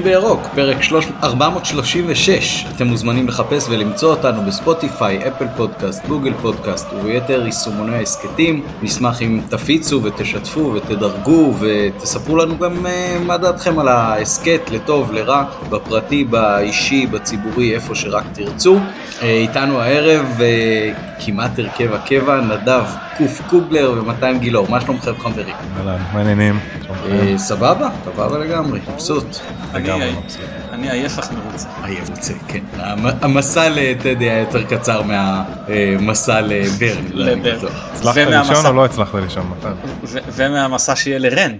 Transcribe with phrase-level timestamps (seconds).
[0.00, 0.76] פותחים בירוק, פרק
[1.22, 2.66] 436.
[2.76, 8.62] אתם מוזמנים לחפש ולמצוא אותנו בספוטיפיי, אפל פודקאסט, גוגל פודקאסט וביתר יישומוני ההסכתים.
[8.82, 15.44] נשמח אם תפיצו ותשתפו ותדרגו ותספרו לנו גם uh, מה דעתכם על ההסכת, לטוב, לרע,
[15.70, 18.76] בפרטי, באישי, בציבורי, איפה שרק תרצו.
[19.20, 22.84] Uh, איתנו הערב uh, כמעט הרכב הקבע, נדב
[23.20, 24.68] קוף קוגלר ומתן גילאור.
[24.68, 25.54] מה שלומכם חברים?
[25.76, 26.58] אהלן, מה העניינים?
[27.36, 29.36] סבבה, סבבה לגמרי, מבסוט.
[29.74, 31.68] אני עייף אך מרוצה.
[31.84, 32.64] עייף מרוצה, כן.
[33.22, 37.04] המסע לטדי היה יותר קצר מהמסע לברן.
[37.12, 37.68] לברן.
[37.92, 39.52] הצלחת לישון או לא הצלחת לישון?
[40.32, 41.52] ומהמסע שיהיה לרן,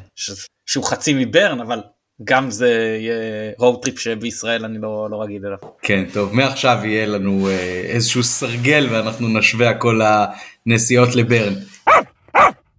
[0.66, 1.80] שהוא חצי מברן, אבל
[2.24, 5.58] גם זה יהיה road trip שבישראל אני לא, לא רגיל אליו.
[5.83, 10.00] כן, טוב, מעכשיו יהיה לנו אה, איזשהו סרגל ואנחנו נשווה הכל
[10.66, 11.53] הנסיעות לברן.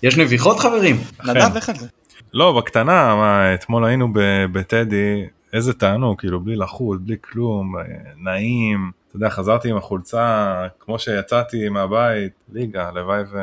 [0.04, 0.96] יש נביחות חברים?
[1.24, 1.88] נדב, איך על זה?
[2.34, 4.08] לא, בקטנה, מה, אתמול היינו
[4.52, 7.76] בטדי, איזה תענוג, כאילו, בלי לחוץ, בלי כלום,
[8.18, 8.92] נעים.
[9.12, 13.40] אתה יודע, חזרתי עם החולצה כמו שיצאתי מהבית, ליגה, הלוואי ו...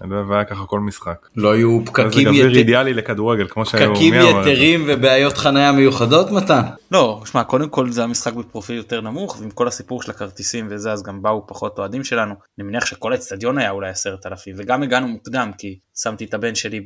[0.00, 1.26] הלוואי והיה ככה כל משחק.
[1.36, 2.34] לא היו פקקים יתרים.
[2.36, 3.94] זה גביר אידיאלי לכדורגל, כמו שהיו...
[3.94, 6.62] פקקים יתרים ובעיות חניה מיוחדות מתן?
[6.90, 10.92] לא, שמע, קודם כל זה המשחק בפרופיל יותר נמוך, ועם כל הסיפור של הכרטיסים וזה,
[10.92, 12.34] אז גם באו פחות אוהדים שלנו.
[12.58, 16.54] אני מניח שכל האצטדיון היה אולי עשרת אלפים, וגם הגענו מוקדם, כי שמתי את הבן
[16.54, 16.80] שלי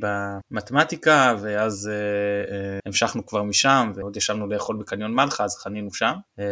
[0.51, 6.13] במתמטיקה, ואז אה, אה, המשכנו כבר משם, ועוד ישבנו לאכול בקניון מלחה, אז חנינו שם,
[6.39, 6.45] אה,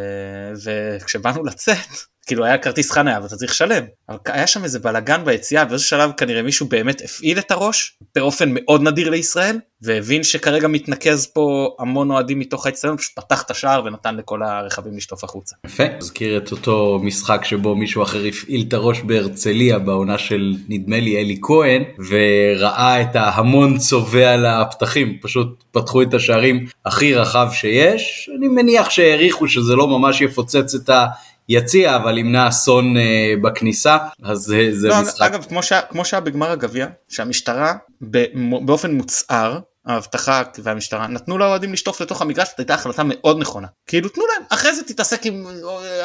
[0.63, 3.83] וכשבאנו לצאת, כאילו היה כרטיס חניה ואתה צריך לשלם.
[4.09, 8.49] אבל היה שם איזה בלאגן ביציאה באיזה שלב כנראה מישהו באמת הפעיל את הראש באופן
[8.53, 13.83] מאוד נדיר לישראל והבין שכרגע מתנקז פה המון אוהדים מתוך האצטדיון פשוט פתח את השער
[13.85, 15.55] ונתן לכל הרכבים לשטוף החוצה.
[15.65, 20.99] יפה, מזכיר את אותו משחק שבו מישהו אחר הפעיל את הראש בהרצליה בעונה של נדמה
[20.99, 28.29] לי אלי כהן וראה את ההמון צובע לפתחים פשוט פתחו את השערים הכי רחב שיש
[28.37, 31.05] אני מניח שהעריכו שזה לא ממש יפוצץ את ה...
[31.49, 35.21] יציע אבל ימנע אסון אה, בכניסה אז זה, זה לא, משחק.
[35.21, 37.73] אגב כמו, שה, כמו שהיה בגמר הגביע שהמשטרה
[38.65, 43.67] באופן מוצהר האבטחה והמשטרה נתנו לאוהדים לשטוף לתוך המגרש זאת הייתה החלטה מאוד נכונה.
[43.87, 45.45] כאילו תנו להם אחרי זה תתעסק עם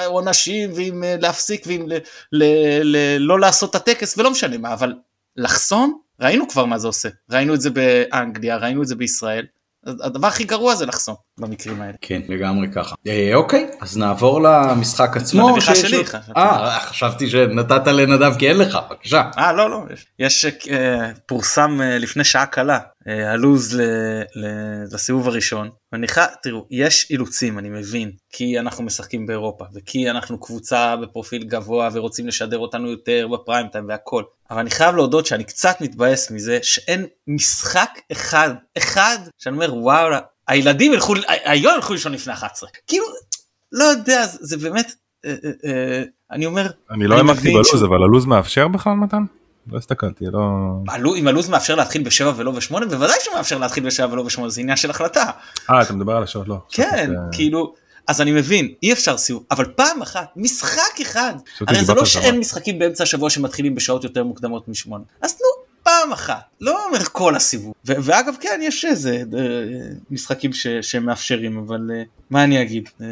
[0.06, 1.92] עונשים ועם אה, להפסיק ועם ל,
[2.32, 2.44] ל,
[2.82, 4.94] ל, לא לעשות את הטקס ולא משנה מה אבל
[5.36, 7.08] לחסום ראינו כבר מה זה עושה.
[7.30, 9.46] ראינו את זה באנגליה ראינו את זה בישראל
[9.88, 11.92] הדבר הכי גרוע זה לחסום במקרים האלה.
[12.00, 12.94] כן לגמרי ככה.
[13.06, 15.48] אה, אוקיי אז נעבור למשחק עצמו.
[15.48, 16.04] לנביכה שלי.
[16.36, 19.22] אה חשבתי שנתת לנדב כי אין לך בבקשה.
[19.38, 19.82] אה לא לא
[20.18, 23.82] יש אה, פורסם אה, לפני שעה קלה אה, הלוז ל,
[24.34, 24.46] ל,
[24.92, 25.70] לסיבוב הראשון.
[25.92, 31.44] ואני חייב, תראו, יש אילוצים, אני מבין, כי אנחנו משחקים באירופה, וכי אנחנו קבוצה בפרופיל
[31.44, 34.22] גבוה ורוצים לשדר אותנו יותר בפריים טיים והכל.
[34.50, 40.14] אבל אני חייב להודות שאני קצת מתבאס מזה שאין משחק אחד, אחד, שאני אומר וואו,
[40.48, 42.70] הילדים ילכו, היום ילכו לישון לפני 11.
[42.86, 43.04] כאילו,
[43.72, 44.92] לא יודע, זה, זה באמת,
[45.24, 49.22] אה, אה, אה, אני אומר, אני לא העמקתי בלוז, אבל הלוז מאפשר בכלל מתן?
[49.72, 50.40] לא הסתכלתי, לא...
[51.16, 54.60] אם הלו"ז מאפשר להתחיל בשבע ולא בשמונה, בוודאי שהוא מאפשר להתחיל בשבע ולא בשמונה, זה
[54.60, 55.24] עניין של החלטה.
[55.70, 56.56] אה, אתה מדבר על השעות, לא.
[56.68, 57.74] כן, כאילו,
[58.06, 61.34] אז אני מבין, אי אפשר סיום, אבל פעם אחת, משחק אחד,
[61.66, 65.46] הרי זה לא שאין משחקים באמצע השבוע שמתחילים בשעות יותר מוקדמות משמונה, אז תנו
[65.82, 67.74] פעם אחת, לא אומר כל הסיבוב.
[67.84, 69.44] ואגב, כן, יש איזה אה,
[70.10, 70.50] משחקים
[70.82, 73.06] שמאפשרים, אבל אה, מה אני אגיד, אה,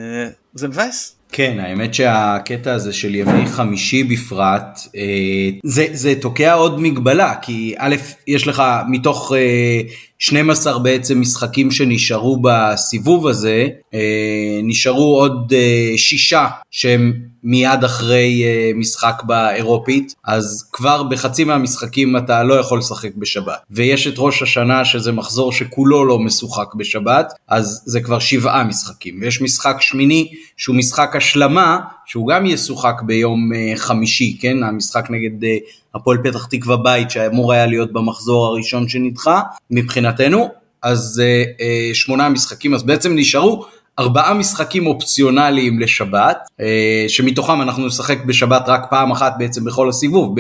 [0.55, 1.16] זה מבאס.
[1.33, 7.75] כן, האמת שהקטע הזה של ימי חמישי בפרט, אה, זה, זה תוקע עוד מגבלה, כי
[7.79, 7.95] א',
[8.27, 9.81] יש לך מתוך אה,
[10.19, 17.13] 12 בעצם משחקים שנשארו בסיבוב הזה, אה, נשארו עוד אה, שישה שהם
[17.49, 23.59] מיד אחרי אה, משחק באירופית, אז כבר בחצי מהמשחקים אתה לא יכול לשחק בשבת.
[23.71, 29.19] ויש את ראש השנה שזה מחזור שכולו לא משוחק בשבת, אז זה כבר שבעה משחקים.
[29.21, 34.63] ויש משחק שמיני שהוא משחק השלמה, שהוא גם ישוחק ביום חמישי, כן?
[34.63, 35.49] המשחק נגד
[35.95, 39.41] הפועל פתח תקווה בית שאמור היה להיות במחזור הראשון שנדחה
[39.71, 40.49] מבחינתנו,
[40.83, 43.67] אז אה, אה, שמונה משחקים, אז בעצם נשארו
[43.99, 50.37] ארבעה משחקים אופציונליים לשבת, אה, שמתוכם אנחנו נשחק בשבת רק פעם אחת בעצם בכל הסיבוב,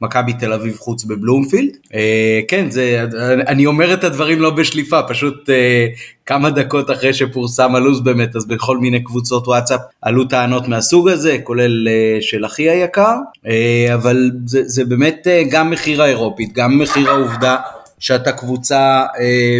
[0.00, 1.70] במכבי תל אביב חוץ בבלומפילד.
[1.94, 3.06] אה, כן, זה,
[3.46, 5.86] אני אומר את הדברים לא בשליפה, פשוט אה,
[6.26, 11.38] כמה דקות אחרי שפורסם הלו"ז באמת, אז בכל מיני קבוצות וואטסאפ עלו טענות מהסוג הזה,
[11.44, 11.88] כולל
[12.20, 13.14] של אחי היקר,
[13.94, 17.56] אבל זה, זה באמת גם מחיר האירופית, גם מחיר העובדה
[17.98, 19.04] שאתה קבוצה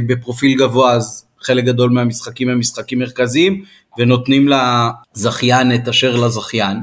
[0.06, 3.64] בפרופיל גבוה, אז חלק גדול מהמשחקים הם משחקים מרכזיים,
[3.98, 6.76] ונותנים לזכיין את אשר לזכיין,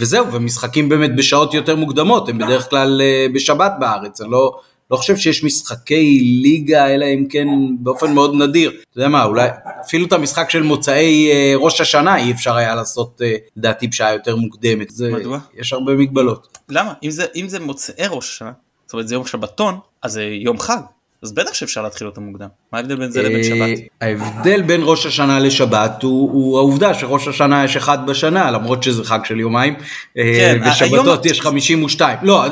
[0.00, 3.00] וזהו, ומשחקים באמת בשעות יותר מוקדמות, הם בדרך כלל
[3.34, 4.52] בשבת בארץ, אני לא
[4.90, 7.46] לא חושב שיש משחקי ליגה, אלא אם כן
[7.78, 8.70] באופן מאוד נדיר.
[8.70, 9.48] אתה יודע מה, אולי
[9.86, 14.12] אפילו את המשחק של מוצאי אה, ראש השנה אי אפשר היה לעשות, אה, לדעתי, בשעה
[14.12, 14.90] יותר מוקדמת.
[14.90, 15.38] זה, מדוע?
[15.54, 16.58] יש הרבה מגבלות.
[16.68, 16.92] למה?
[17.02, 18.52] אם זה, אם זה מוצאי ראש השנה,
[18.86, 20.80] זאת אומרת זה יום שבתון, אז זה יום חג.
[21.24, 22.48] אז בטח שאפשר להתחיל אותו מוקדם.
[22.72, 23.78] מה ההבדל בין זה לבין אה, שבת?
[24.00, 29.04] ההבדל בין ראש השנה לשבת הוא, הוא העובדה שראש השנה יש אחד בשנה, למרות שזה
[29.04, 29.74] חג של יומיים.
[30.14, 32.18] כן, אה, בשבתות היום- יש 52.
[32.22, 32.44] לא,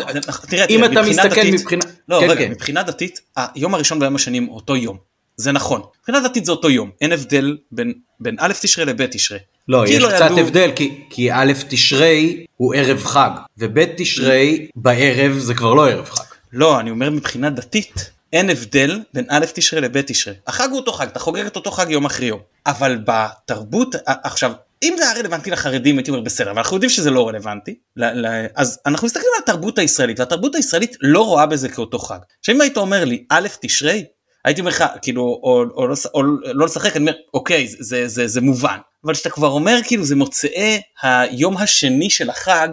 [0.49, 1.83] תראה, אם אתה מסתכל מבחינה...
[2.09, 2.51] לא, כן, רגע, כן.
[2.51, 3.21] מבחינה דתית,
[3.55, 4.97] היום הראשון והיום השני הם אותו יום.
[5.37, 5.81] זה נכון.
[6.01, 6.91] מבחינה דתית זה אותו יום.
[7.01, 9.39] אין הבדל בין, בין א' תשרי לב' תשרי.
[9.69, 14.67] לא, יש כאילו קצת ידעו- הבדל, כי, כי א' תשרי הוא ערב חג, וב' תשרי
[14.77, 16.23] בערב זה כבר לא ערב חג.
[16.53, 20.34] לא, אני אומר מבחינה דתית, אין הבדל בין א' תשרי לב' תשרי.
[20.46, 22.40] החג הוא אותו חג, אתה חוגג את אותו חג יום אחרי יום.
[22.67, 24.52] אבל בתרבות, עכשיו,
[24.82, 28.26] אם זה היה רלוונטי לחרדים הייתי אומר בסדר, אבל אנחנו יודעים שזה לא רלוונטי, ל-
[28.26, 32.19] ל- אז אנחנו מסתכלים על התרבות הישראלית, והתרבות הישראלית לא רואה בזה כאותו חג.
[32.40, 34.05] עכשיו אם היית אומר לי א' תשרי,
[34.44, 38.08] הייתי אומר לך, כאילו, או, או, לא, או לא לשחק, אני אומר, אוקיי, זה, זה,
[38.08, 38.78] זה, זה מובן.
[39.05, 42.69] אבל כשאתה כבר אומר, כאילו, זה מוצאי היום השני של החג,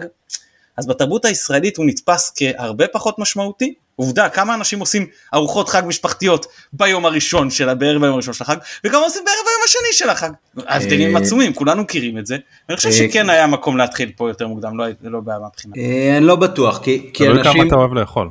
[0.76, 3.74] אז בתרבות הישראלית הוא נתפס כהרבה פחות משמעותי.
[3.96, 8.56] עובדה, כמה אנשים עושים ארוחות חג משפחתיות ביום הראשון של בערב היום הראשון של החג,
[8.84, 10.30] וכמה עושים בערב היום השני של החג.
[10.66, 12.36] ההבדלים אה, עצומים, כולנו מכירים את זה.
[12.68, 15.74] אני חושב אה, שכן היה מקום להתחיל פה יותר מוקדם, לא, לא בעיה מהבחינה.
[15.76, 17.68] אה, אני לא בטוח, כי, כי תלוי כמה אנשים...
[17.68, 18.28] אתה אוהב לאכול.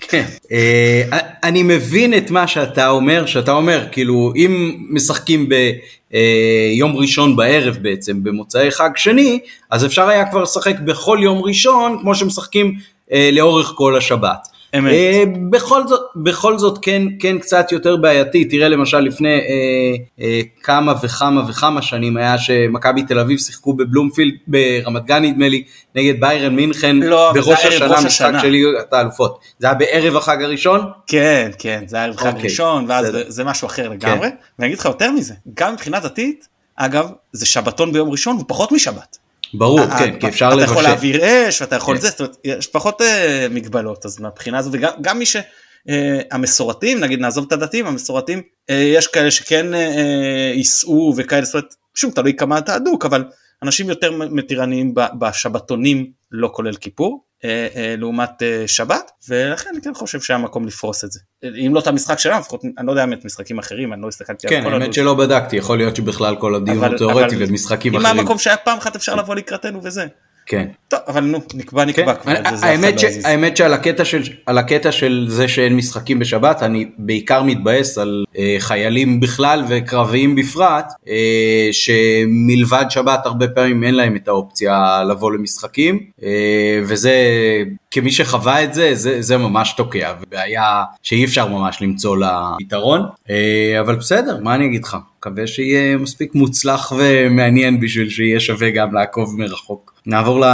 [0.00, 0.24] כן.
[0.52, 1.02] אה,
[1.42, 5.48] אני מבין את מה שאתה אומר, שאתה אומר, כאילו, אם משחקים
[6.14, 9.38] ביום ראשון בערב בעצם, במוצאי חג שני,
[9.70, 12.74] אז אפשר היה כבר לשחק בכל יום ראשון, כמו שמשחקים
[13.12, 14.53] אה, לאורך כל השבת.
[14.78, 14.92] אמת.
[14.92, 19.40] אה, בכל זאת, בכל זאת כן, כן קצת יותר בעייתי, תראה למשל לפני אה,
[20.20, 25.64] אה, כמה וכמה וכמה שנים היה שמכבי תל אביב שיחקו בבלומפילד ברמת גן נדמה לי,
[25.94, 28.32] נגד ביירן מינכן, לא, בראש השנה, משחק.
[28.42, 29.38] של ליגת האלופות.
[29.58, 30.80] זה היה בערב החג הראשון?
[31.06, 33.06] כן, כן, זה היה ערב חג אוקיי, ראשון, ואז.
[33.06, 34.28] זה, זה משהו אחר לגמרי.
[34.58, 38.72] ואני אגיד לך יותר מזה, גם מבחינה דתית, אגב, זה שבתון ביום ראשון הוא פחות
[38.72, 39.23] משבת.
[39.54, 40.88] ברור, אה, כן, כי אפשר אתה יכול לבשל.
[40.88, 42.00] להעביר אש ואתה יכול כן.
[42.02, 47.20] זה, זאת אומרת, יש פחות אה, מגבלות, אז מהבחינה הזו, וגם גם מי שהמסורתיים, נגיד
[47.20, 52.12] נעזוב את הדתיים, המסורתיים, אה, יש כאלה שכן אה, אה, ייסעו וכאלה, זאת אומרת, שוב,
[52.12, 53.24] תלוי כמה אתה אדוק, אבל
[53.62, 57.24] אנשים יותר מתירניים בשבתונים, לא כולל כיפור.
[57.44, 61.20] אה, אה, לעומת אה, שבת ולכן אני כן חושב שהיה מקום לפרוס את זה
[61.66, 64.48] אם לא את המשחק שלנו לפחות אני לא יודע באמת משחקים אחרים אני לא הסתכלתי
[64.48, 64.96] כן, על כל האמת הלו"ז.
[64.96, 68.24] שלא בדקתי, יכול להיות שבכלל כל הדיון הוא תיאורטי ומשחקים אם אחרים.
[68.24, 70.06] מקום שהיה פעם אחת אפשר לבוא לקראתנו וזה
[70.46, 70.68] כן.
[70.88, 71.88] טוב אבל נו נקבע כן.
[71.88, 73.04] נקבע כבר זה אף אחד האמת, ש...
[73.24, 78.56] האמת שעל הקטע של, הקטע של זה שאין משחקים בשבת, אני בעיקר מתבאס על אה,
[78.58, 86.00] חיילים בכלל וקרביים בפרט, אה, שמלבד שבת הרבה פעמים אין להם את האופציה לבוא למשחקים,
[86.22, 87.14] אה, וזה,
[87.90, 93.00] כמי שחווה את זה, זה, זה ממש תוקע, ובעיה שאי אפשר ממש למצוא לה פתרון,
[93.30, 94.96] אה, אבל בסדר, מה אני אגיד לך?
[95.26, 99.94] מקווה שיהיה מספיק מוצלח ומעניין בשביל שיהיה שווה גם לעקוב מרחוק.
[100.06, 100.44] נעבור ל...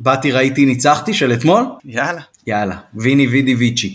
[0.00, 1.64] באתי ראיתי ניצחתי של אתמול?
[1.84, 3.94] יאללה יאללה, ויני וידי ויצ'י.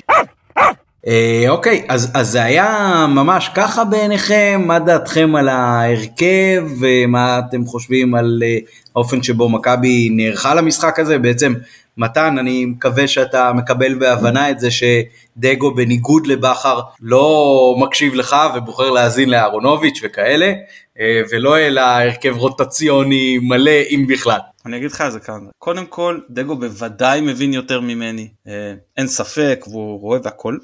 [1.08, 4.64] אה, אוקיי, אז, אז זה היה ממש ככה בעיניכם?
[4.66, 6.64] מה דעתכם על ההרכב?
[6.80, 8.58] ומה אתם חושבים על אה,
[8.96, 11.18] האופן שבו מכבי נערכה למשחק הזה?
[11.18, 11.54] בעצם,
[11.98, 18.90] מתן, אני מקווה שאתה מקבל בהבנה את זה שדגו בניגוד לבכר לא מקשיב לך ובוחר
[18.92, 20.54] להאזין לאהרונוביץ' וכאלה,
[21.00, 24.40] אה, ולא אלא הרכב רוטציוני מלא, אם בכלל.
[24.66, 25.50] אני אגיד לך על זה דברים.
[25.58, 30.58] קודם כל דגו בוודאי מבין יותר ממני אה, אין ספק והוא רואה והכל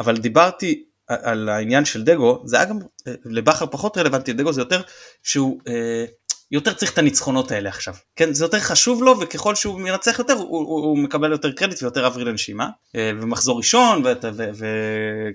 [0.00, 2.78] אבל דיברתי על- העניין של דגו זה היה גם
[3.08, 4.80] אה, לבכר פחות רלוונטי דגו זה יותר
[5.22, 5.60] שהוא
[6.54, 7.94] יותר צריך את הניצחונות האלה עכשיו.
[8.16, 12.06] כן זה יותר חשוב לו וככל שהוא מנצח יותר הוא, הוא, מקבל יותר קרדיט ויותר
[12.06, 12.68] אוויר לנשימה.
[12.96, 14.02] אה, ומחזור ראשון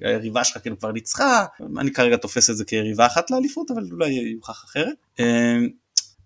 [0.02, 1.46] והיריבה שלך כאילו כבר ניצחה.
[1.80, 4.96] אני כרגע תופס את זה כיריבה אחת לאליפות אבל אולי יוכח אחרת.
[5.20, 5.58] אה,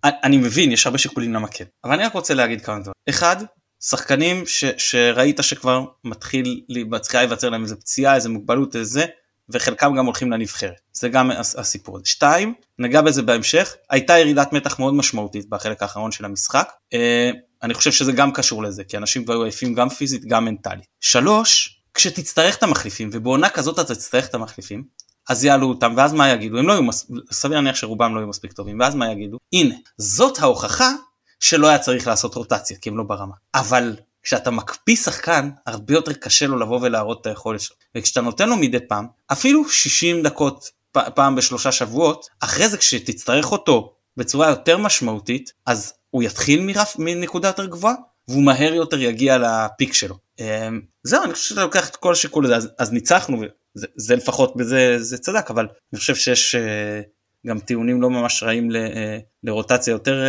[0.03, 1.65] אני מבין יש הרבה שיקולים למה כן.
[1.83, 2.93] אבל אני רק רוצה להגיד כמה דברים.
[3.09, 3.37] אחד
[3.81, 9.05] שחקנים ש, שראית שכבר מתחיל מצליחה להיווצר להם איזה פציעה איזה מוגבלות איזה
[9.49, 10.81] וחלקם גם הולכים לנבחרת.
[10.93, 12.05] זה גם הס- הסיפור הזה.
[12.05, 16.71] שתיים נגע בזה בהמשך הייתה ירידת מתח מאוד משמעותית בחלק האחרון של המשחק.
[16.93, 17.31] אה,
[17.63, 20.85] אני חושב שזה גם קשור לזה כי אנשים כבר היו עייפים גם פיזית גם מנטלית.
[21.01, 24.83] שלוש כשתצטרך את המחליפים ובעונה כזאת אתה תצטרך את המחליפים
[25.29, 26.57] אז יעלו אותם ואז מה יגידו?
[26.57, 27.11] הם לא היו מס...
[27.31, 29.37] סביר להניח שרובם לא היו מספיק טובים ואז מה יגידו?
[29.53, 30.91] הנה זאת ההוכחה
[31.39, 33.33] שלא היה צריך לעשות רוטציה כי הם לא ברמה.
[33.55, 37.75] אבל כשאתה מקפיא שחקן הרבה יותר קשה לו לבוא ולהראות את היכולת שלו.
[37.97, 40.71] וכשאתה נותן לו מדי פעם אפילו 60 דקות
[41.15, 47.47] פעם בשלושה שבועות אחרי זה כשתצטרך אותו בצורה יותר משמעותית אז הוא יתחיל מרף מנקודה
[47.47, 47.95] יותר גבוהה
[48.27, 50.15] והוא מהר יותר יגיע לפיק שלו.
[50.39, 53.37] אמ, זהו אני חושב שאתה לוקח את כל השיקול הזה אז, אז ניצחנו
[53.75, 57.01] וזה זה לפחות בזה זה צדק אבל אני חושב שיש אה,
[57.47, 60.23] גם טיעונים לא ממש רעים ל, אה, לרוטציה יותר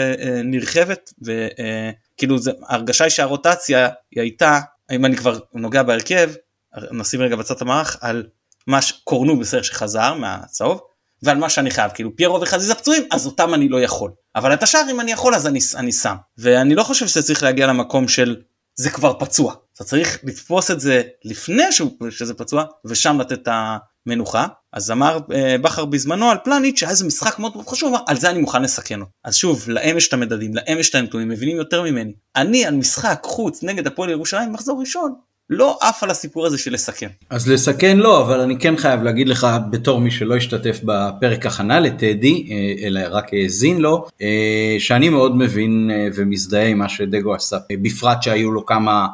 [1.59, 1.83] אה,
[2.15, 2.37] נרחבת וכאילו
[2.69, 4.61] ההרגשה היא שהרוטציה היא הייתה
[4.93, 6.31] אם אני כבר נוגע בהרכב
[6.93, 8.27] נשים רגע בצד המערך על
[8.67, 10.81] מה שקורנו בסדר שחזר מהצהוב
[11.23, 11.91] ועל מה שאני חייב.
[11.95, 14.11] כאילו פיירו וחזיזה פצועים אז אותם אני לא יכול.
[14.37, 16.17] אבל את השאר אם אני יכול אז אני, אני שם.
[16.39, 18.37] ואני לא חושב שזה צריך להגיע למקום של
[18.75, 19.55] זה כבר פצוע.
[19.75, 21.65] אתה צריך לתפוס את זה לפני
[22.11, 23.49] שזה פצוע ושם לתת את
[24.07, 28.17] המנוחה אז אמר אה, בכר בזמנו על פלניץ' שהיה איזה משחק מאוד מאוד חשוב על
[28.17, 29.11] זה אני מוכן לסכן אותו.
[29.25, 32.13] אז שוב להם יש את המדדים להם יש את הנתונים מבינים יותר ממני.
[32.37, 35.15] אני על משחק חוץ נגד הפועל ירושלים מחזור ראשון
[35.51, 37.09] לא עף על הסיפור הזה של לסכן.
[37.31, 41.81] אז לסכן לא, אבל אני כן חייב להגיד לך בתור מי שלא השתתף בפרק הכנה
[41.81, 47.35] לטדי, אה, אלא רק האזין לו, אה, שאני מאוד מבין אה, ומזדהה עם מה שדגו
[47.35, 49.07] עשה, בפרט שהיו לו כמה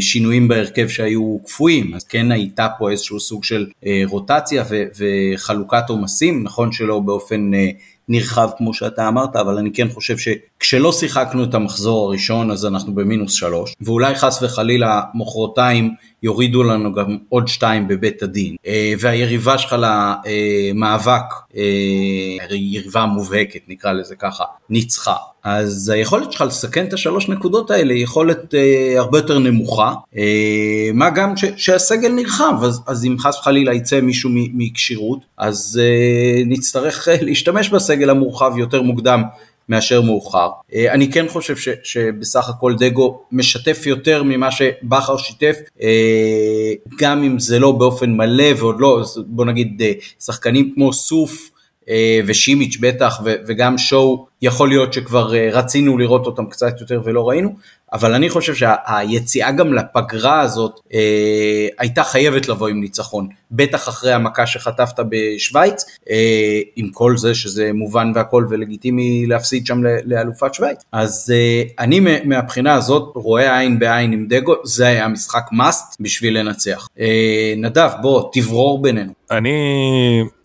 [0.00, 3.66] שינויים בהרכב שהיו קפואים, אז כן הייתה פה איזשהו סוג של
[4.04, 4.64] רוטציה
[4.98, 7.50] וחלוקת עומסים, נכון שלא באופן
[8.08, 12.94] נרחב כמו שאתה אמרת, אבל אני כן חושב שכשלא שיחקנו את המחזור הראשון אז אנחנו
[12.94, 19.58] במינוס שלוש, ואולי חס וחלילה מחרתיים יורידו לנו גם עוד שתיים בבית הדין, אה, והיריבה
[19.58, 21.62] שלך למאבק, אה,
[22.50, 25.14] יריבה מובהקת נקרא לזה ככה, ניצחה.
[25.44, 30.90] אז היכולת שלך לסכן את השלוש נקודות האלה היא יכולת אה, הרבה יותר נמוכה, אה,
[30.94, 36.42] מה גם ש, שהסגל נרחב, אז, אז אם חס וחלילה יצא מישהו מכשירות, אז אה,
[36.46, 39.22] נצטרך אה, להשתמש בסגל המורחב יותר מוקדם
[39.70, 40.48] מאשר מאוחר.
[40.74, 47.22] אה, אני כן חושב ש, שבסך הכל דגו משתף יותר ממה שבכר שיתף, אה, גם
[47.22, 51.50] אם זה לא באופן מלא ועוד לא, בוא נגיד אה, שחקנים כמו סוף
[52.26, 57.54] ושימיץ' בטח וגם שואו, יכול להיות שכבר רצינו לראות אותם קצת יותר ולא ראינו,
[57.92, 64.12] אבל אני חושב שהיציאה גם לפגרה הזאת אה, הייתה חייבת לבוא עם ניצחון, בטח אחרי
[64.12, 70.82] המכה שחטפת בשוויץ, אה, עם כל זה שזה מובן והכל ולגיטימי להפסיד שם לאלופת שוויץ.
[70.92, 76.38] אז אה, אני מהבחינה הזאת רואה עין בעין עם דגו, זה היה משחק מאסט בשביל
[76.38, 76.88] לנצח.
[77.00, 79.12] אה, נדב, בוא, תברור בינינו.
[79.30, 79.50] אני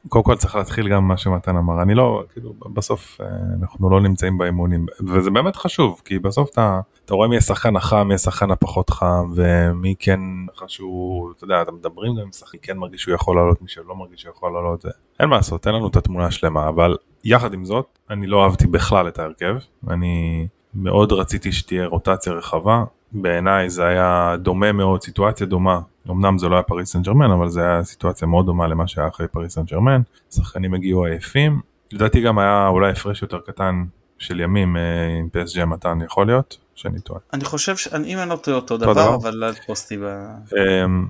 [0.10, 1.82] קודם כל צריך להתחיל גם מה שמתן אמר.
[1.82, 3.28] אני לא כאילו בסוף אה,
[3.62, 8.08] אנחנו לא נמצאים באימונים וזה באמת חשוב כי בסוף אתה אתה רואה מי השחקן החם
[8.08, 10.20] מי השחקן הפחות חם ומי כן
[10.56, 13.96] חשוב אתה יודע אתם מדברים גם עם שחקן כן מרגיש שהוא יכול לעלות מי שלא
[13.96, 14.86] מרגיש שהוא יכול לעלות
[15.20, 18.68] אין מה לעשות אין לנו את התמונה השלמה אבל יחד עם זאת אני לא אהבתי
[18.68, 19.56] בכלל את ההרכב.
[19.90, 22.84] אני מאוד רציתי שתהיה רוטציה רחבה
[23.16, 25.80] בעיניי זה היה דומה מאוד סיטואציה דומה.
[26.10, 29.08] אמנם זה לא היה פריס סן ג'רמן אבל זה היה סיטואציה מאוד דומה למה שהיה
[29.08, 30.02] אחרי פריס סן ג'רמן.
[30.32, 31.62] שחקנים הגיעו עייפים.
[31.92, 33.84] לדעתי גם היה אולי הפרש יותר קטן
[34.18, 34.82] של ימים אה,
[35.20, 37.20] עם פסג'י מתן יכול להיות שאני טועה.
[37.34, 40.26] אני חושב שאם אני לא טועה אותו דבר אבל אל תפוס ב...
[40.58, 41.08] אמ,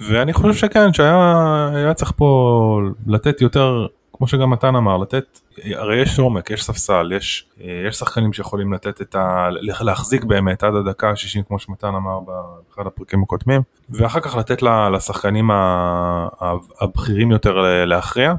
[0.00, 6.18] ואני חושב שכן שהיה צריך פה לתת יותר כמו שגם מתן אמר לתת הרי יש
[6.18, 7.46] עומק יש ספסל יש
[7.88, 9.48] יש שחקנים שיכולים לתת את ה...
[9.80, 15.50] להחזיק באמת עד הדקה ה-60 כמו שמתן אמר באחד הפרקים הקודמים ואחר כך לתת לשחקנים
[16.80, 18.34] הבכירים יותר להכריע.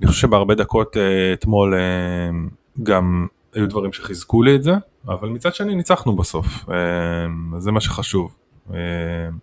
[0.00, 1.80] אני חושב שבהרבה דקות אה, אתמול אה,
[2.82, 4.72] גם היו דברים שחיזקו לי את זה
[5.08, 8.36] אבל מצד שני ניצחנו בסוף אה, זה מה שחשוב.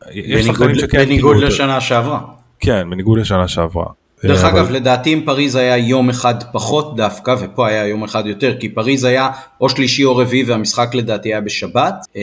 [0.06, 2.20] בניגוד, בניגוד לשנה שעברה.
[2.60, 3.86] כן בניגוד לשנה שעברה.
[4.24, 4.60] דרך אבל...
[4.60, 8.70] אגב, לדעתי אם פריז היה יום אחד פחות דווקא, ופה היה יום אחד יותר, כי
[8.70, 9.30] פריז היה
[9.62, 12.22] או שלישי או רביעי והמשחק לדעתי היה בשבת, אה,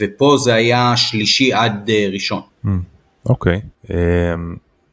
[0.00, 2.40] ופה זה היה שלישי עד אה, ראשון.
[2.64, 2.68] Mm,
[3.26, 3.60] אוקיי,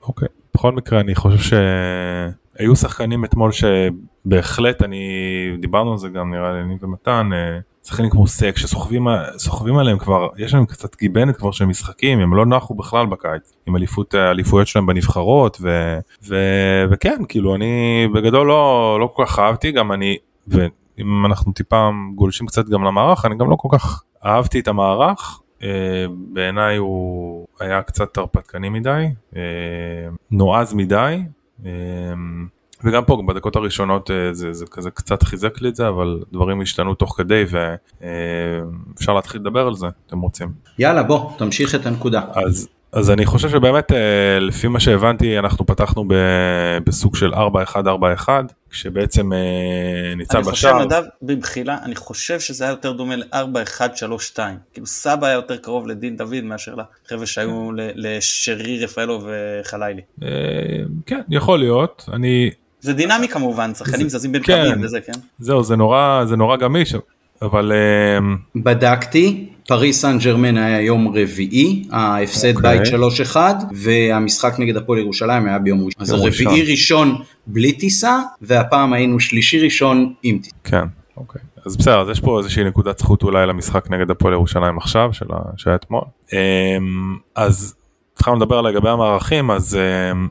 [0.08, 0.27] אוקיי.
[0.56, 1.58] בכל מקרה אני חושב
[2.58, 5.08] שהיו שחקנים אתמול שבהחלט אני,
[5.60, 10.27] דיברנו על זה גם נראה לי אני ומתן, אה, שחקנים כמו סק שסוחבים עליהם כבר,
[10.37, 14.67] יש להם קצת גיבנת כבר של משחקים, הם לא נחו בכלל בקיץ, עם אליפות, האליפויות
[14.67, 15.97] שלהם בנבחרות, ו,
[16.27, 16.35] ו,
[16.91, 22.47] וכן, כאילו אני בגדול לא, לא כל כך אהבתי, גם אני, ואם אנחנו טיפה גולשים
[22.47, 25.65] קצת גם למערך, אני גם לא כל כך אהבתי את המערך, Uh,
[26.33, 29.35] בעיניי הוא היה קצת תרפתקני מדי, uh,
[30.31, 31.23] נועז מדי,
[31.61, 31.65] uh,
[32.83, 36.61] וגם פה בדקות הראשונות אה, זה, זה כזה קצת חיזק לי את זה אבל דברים
[36.61, 40.51] השתנו תוך כדי ואפשר אה, להתחיל לדבר על זה אתם רוצים.
[40.79, 42.21] יאללה בוא תמשיך את הנקודה.
[42.33, 46.05] אז אז אני חושב שבאמת אה, לפי מה שהבנתי אנחנו פתחנו
[46.85, 47.37] בסוג של 4-1-4-1
[48.69, 49.31] כשבעצם
[50.15, 50.71] ניצב בשער.
[50.71, 54.39] אני חושב נדב במחילה אני חושב שזה היה יותר דומה ל-4-1-3-2
[54.73, 60.01] כאילו סבא היה יותר קרוב לדין דוד מאשר לחבר'ה שהיו לשרי רפאלו וחלילי.
[61.05, 62.49] כן יכול להיות אני
[62.83, 65.13] זה דינמי כמובן, שחקנים זזים בין כן, קווים וזה, כן?
[65.39, 66.95] זהו, זה נורא, זה נורא גמיש,
[67.41, 67.71] אבל...
[68.17, 72.79] אמ, בדקתי, פריס סן ג'רמן היה יום רביעי, ההפסד אוקיי.
[72.79, 72.87] בית
[73.33, 73.37] 3-1,
[73.73, 76.01] והמשחק נגד הפועל ירושלים היה ביום ראשון.
[76.01, 77.15] אז יום הרביעי ראשון.
[77.47, 80.55] בלי טיסה, והפעם היינו שלישי ראשון עם טיסה.
[80.63, 80.85] כן,
[81.17, 81.41] אוקיי.
[81.65, 85.25] אז בסדר, אז יש פה איזושהי נקודת זכות אולי למשחק נגד הפועל ירושלים עכשיו, של
[85.33, 86.01] ה- שהיה אתמול.
[86.33, 87.75] אמ, אז
[88.13, 89.77] התחלנו לדבר לגבי המערכים, אז
[90.11, 90.27] אמ,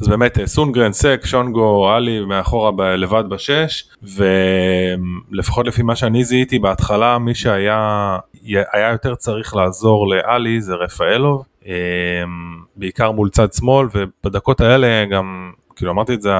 [0.00, 6.24] אז באמת אה, סונגרן, סק, שונגו, עלי מאחורה ב- לבד בשש, ולפחות לפי מה שאני
[6.24, 11.72] זיהיתי בהתחלה, מי שהיה היה יותר צריך לעזור לעלי זה רפאלוב, אמ,
[12.76, 16.32] בעיקר מול צד שמאל, ובדקות האלה גם, כאילו אמרתי את זה,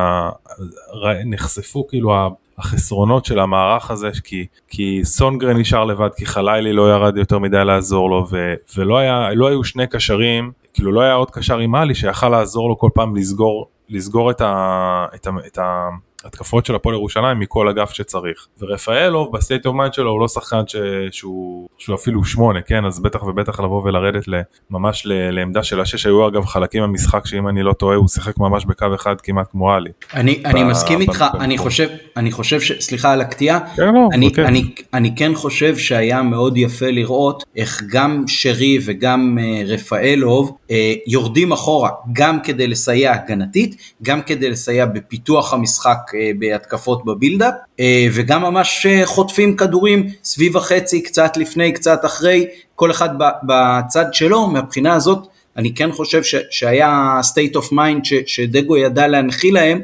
[1.24, 2.12] נחשפו כאילו
[2.60, 7.64] החסרונות של המערך הזה, כי, כי סונגרן נשאר לבד, כי חלילי לא ירד יותר מדי
[7.64, 11.74] לעזור לו, ו, ולא היה, לא היו שני קשרים, כאילו לא היה עוד קשר עם
[11.74, 15.88] עלי שיכל לעזור לו כל פעם לסגור, לסגור את, ה, את, ה, את ה,
[16.24, 18.46] התקפות של הפועל ירושלים מכל אגף שצריך.
[18.60, 20.76] ורפאלוב ב state of mind שלו הוא לא שחקן ש,
[21.10, 22.84] שהוא, שהוא אפילו שמונה, כן?
[22.84, 24.24] אז בטח ובטח לבוא ולרדת
[24.70, 28.38] ממש ל, לעמדה של השש, היו אגב חלקים במשחק שאם אני לא טועה הוא שיחק
[28.38, 29.90] ממש בקו אחד כמעט כמו עלי.
[30.14, 31.40] אני, אני מסכים ב- איתך, במקום.
[31.40, 32.72] אני חושב, אני חושב ש...
[32.80, 34.46] סליחה על הקטיעה, כן, לא, אני, בכיף.
[34.46, 40.94] אני, אני כן חושב שהיה מאוד יפה לראות איך גם שרי וגם אה, רפאלוב אה,
[41.06, 48.42] יורדים אחורה, גם כדי לסייע הגנתית, גם כדי לסייע בפיתוח המשחק בהתקפות בבילדאפ, אה, וגם
[48.42, 53.08] ממש אה, חוטפים כדורים סביב החצי, קצת לפני, קצת אחרי, כל אחד
[53.42, 55.26] בצד שלו, מהבחינה הזאת
[55.56, 59.80] אני כן חושב ש, שהיה state of mind ש, שדגו ידע להנחיל להם,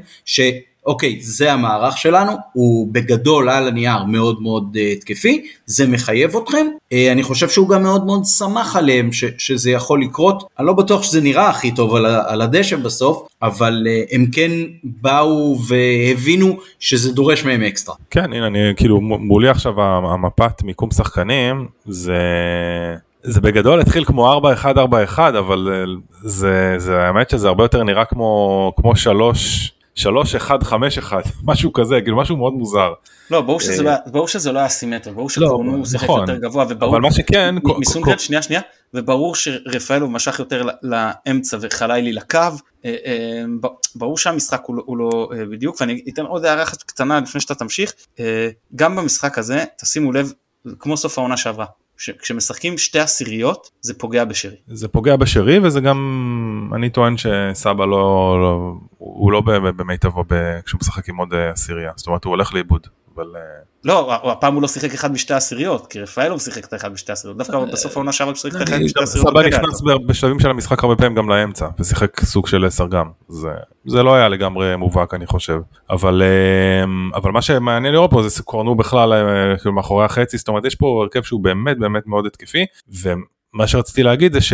[0.86, 6.66] שאוקיי, זה המערך שלנו, הוא בגדול על הנייר מאוד מאוד uh, תקפי, זה מחייב אתכם,
[6.66, 10.72] uh, אני חושב שהוא גם מאוד מאוד שמח עליהם ש, שזה יכול לקרות, אני לא
[10.72, 14.50] בטוח שזה נראה הכי טוב על, על הדשא בסוף, אבל uh, הם כן
[14.84, 17.94] באו והבינו שזה דורש מהם אקסטרה.
[18.10, 22.18] כן, הנה אני כאילו מולי עכשיו המפת מיקום שחקנים, זה...
[23.28, 24.40] זה בגדול התחיל כמו
[25.16, 25.84] 4-1-4-1, אבל אה,
[26.22, 30.02] זה, זה האמת שזה הרבה יותר נראה כמו, כמו 3, 3-1-5-1,
[31.44, 32.92] משהו כזה, כאילו משהו מאוד מוזר.
[33.30, 36.20] לא, ברור שזה אה, לא ברור שזה לא היה סימטרי, ברור לא, שקורנו שיחק נכון.
[36.20, 38.60] יותר גבוה, וברור, אבל מה שכן, מ- כל- מסונגרן, כל- שנייה שנייה,
[38.94, 42.50] וברור שרפאלוב משך יותר לאמצע וחלילי לקו, אה,
[42.84, 43.42] אה,
[43.94, 47.92] ברור שהמשחק הוא לא- הוא לא בדיוק, ואני אתן עוד הערה קטנה לפני שאתה תמשיך,
[48.76, 50.32] גם במשחק הזה, תשימו לב,
[50.78, 54.56] כמו סוף העונה שעברה, כשמשחקים שתי עשיריות, זה פוגע בשרי.
[54.66, 59.40] זה פוגע בשרי וזה גם, אני טוען שסבא לא, לא הוא לא
[59.76, 60.24] במיטבו
[60.64, 62.86] כשהוא משחק עם עוד אה, עשירייה, זאת אומרת הוא הולך לאיבוד.
[63.16, 63.40] אבל אה,
[63.84, 67.38] לא, הפעם הוא לא שיחק אחד בשתי עשיריות, כי רפאלוב שיחק את האחד בשתי עשיריות,
[67.38, 69.28] דווקא בסוף העונה שעברה הוא שיחק את האחד בשתי עשיריות.
[69.28, 73.06] סבא פגע נכנס בשלבים של המשחק הרבה פעמים גם לאמצע ושיחק סוג של 10 גם
[73.86, 75.58] זה לא היה לגמרי מובהק אני חושב.
[75.90, 80.38] אבל אה, אבל מה שמעניין לראות פה זה קורנו בכלל אה, כאילו מאחורי החצי.
[80.38, 82.64] זאת אומרת יש פה הרכב שהוא באמת באמת מאוד התקפי
[83.02, 84.52] ומה שרציתי להגיד זה ש...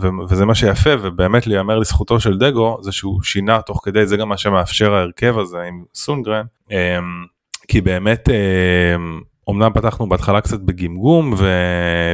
[0.00, 4.16] ו- וזה מה שיפה ובאמת להיאמר לזכותו של דגו זה שהוא שינה תוך כדי זה
[4.16, 6.44] גם מה שמאפשר ההרכב הזה עם סונגרן.
[6.72, 6.98] אה,
[7.68, 8.96] כי באמת אה,
[9.50, 11.46] אמנם פתחנו בהתחלה קצת בגמגום ו...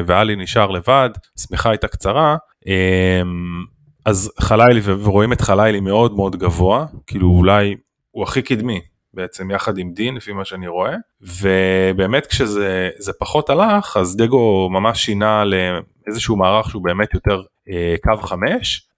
[0.07, 2.37] ואלי נשאר לבד, השמיכה הייתה קצרה,
[2.67, 3.65] אמ,
[4.07, 7.77] אז חלילי ו- ורואים את חלילי מאוד מאוד גבוה, כאילו אולי
[8.11, 8.81] הוא הכי קדמי
[9.15, 14.69] בעצם יחד עם דין לפי מה שאני רואה, ובאמת כשזה זה פחות הלך אז דגו
[14.71, 18.89] ממש שינה לאיזשהו מערך שהוא באמת יותר אה, קו חמש.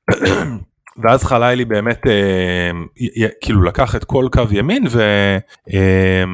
[1.03, 5.01] ואז חלילי באמת אה, י- כאילו לקח את כל קו ימין ו,
[5.75, 6.25] אה,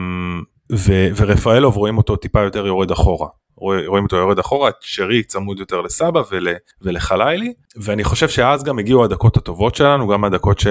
[0.73, 3.29] ו, ורפאלוב רואים אותו טיפה יותר יורד אחורה.
[3.61, 6.49] רוא- רואים אותו יורד אחורה, שרי צמוד יותר לסבא ול,
[6.83, 10.66] ולחלילי, ואני חושב שאז גם הגיעו הדקות הטובות שלנו, גם הדקות ש,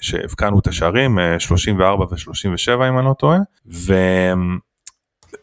[0.00, 3.38] שהבקענו את השערים, אה, 34 ו-37 אם אני לא טועה,
[3.72, 3.94] ו...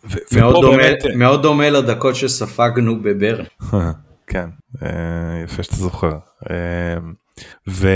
[0.05, 3.45] ו- מאוד דומה, באמת- מאוד דומה לדקות שספגנו בברן.
[4.31, 4.49] כן,
[4.83, 4.89] אה,
[5.43, 6.11] יפה שאתה זוכר.
[7.67, 7.89] ו...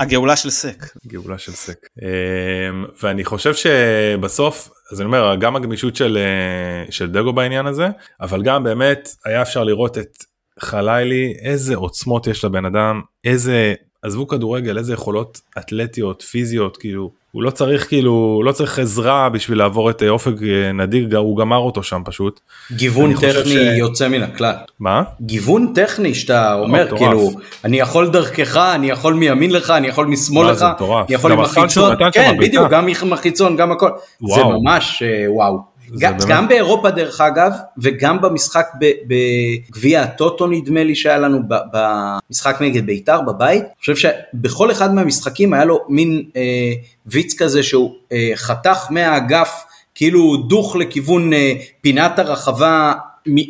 [0.00, 0.84] הגאולה של סק.
[1.06, 1.78] גאולה של סק.
[2.02, 7.88] אמ, ואני חושב שבסוף, אז אני אומר, גם הגמישות של, אה, של דגו בעניין הזה,
[8.20, 10.18] אבל גם באמת היה אפשר לראות את
[10.60, 17.42] חלילי, איזה עוצמות יש לבן אדם, איזה, עזבו כדורגל, איזה יכולות אתלטיות, פיזיות, כאילו, הוא
[17.42, 21.56] לא צריך כאילו, לא צריך עזרה בשביל לעבור את אה, אופק אה, נדיר, הוא גמר
[21.56, 22.40] אותו שם פשוט.
[22.72, 24.54] גיוון טכני ש- יוצא מן הכלל.
[24.80, 25.02] מה?
[25.20, 27.00] גיוון טכני שאתה אומר מטורף.
[27.00, 27.30] כאילו
[27.64, 30.66] אני יכול דרכך אני יכול מימין לך אני יכול משמאל לך זה.
[30.66, 32.36] אני יכול עם החיצון כן.
[32.40, 34.62] בדיוק גם עם החיצון גם הכל זה וואו.
[34.62, 35.71] ממש אה, וואו.
[35.98, 38.66] גם, באמת- גם באירופה דרך אגב וגם במשחק
[39.06, 43.62] בגביע הטוטו נדמה לי שהיה לנו במשחק נגד בית"ר בבית.
[43.62, 46.72] אני חושב שבכל אחד מהמשחקים היה לו מין אה,
[47.06, 52.92] ויץ כזה שהוא אה, חתך מהאגף כאילו דוך לכיוון אה, פינת הרחבה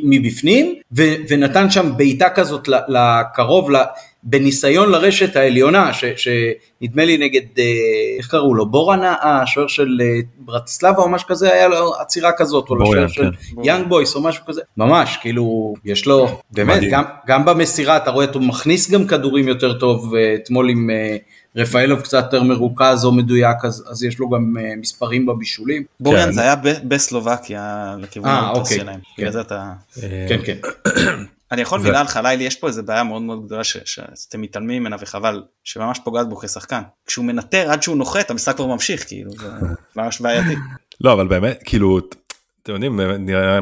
[0.05, 3.70] מבפנים ו, ונתן שם בעיטה כזאת לקרוב,
[4.22, 7.64] בניסיון לרשת העליונה, שנדמה לי נגד, אה,
[8.18, 12.70] איך קראו לו, בורן השוער של אה, ברטיסלבה או משהו כזה, היה לו עצירה כזאת,
[12.70, 13.30] או לשוער של
[13.62, 18.26] יאנג בויס או משהו כזה, ממש, כאילו, יש לו, באמת, גם, גם במסירה אתה רואה,
[18.35, 20.90] הוא מכניס גם כדורים יותר טוב, אתמול עם...
[21.56, 25.82] רפאלוב קצת יותר מרוכז או מדויק אז, אז יש לו גם uh, מספרים בבישולים.
[26.00, 26.32] בוריאן כן.
[26.32, 26.54] זה היה
[26.85, 29.00] בסלובקיה לכיוון אה, אוקיי, שלהם.
[29.16, 29.30] כן.
[29.30, 29.72] זה אתה...
[30.28, 30.56] כן כן.
[31.53, 34.97] אני יכול מילה על חלילי יש פה איזה בעיה מאוד מאוד גדולה שאתם מתעלמים ממנה
[35.01, 39.49] וחבל שממש פוגעת בו כשחקן כשהוא מנטר עד שהוא נוחת המשחק כבר ממשיך כאילו זה
[39.97, 40.55] ממש בעייתי.
[41.01, 42.01] לא אבל באמת כאילו
[42.62, 43.01] אתם יודעים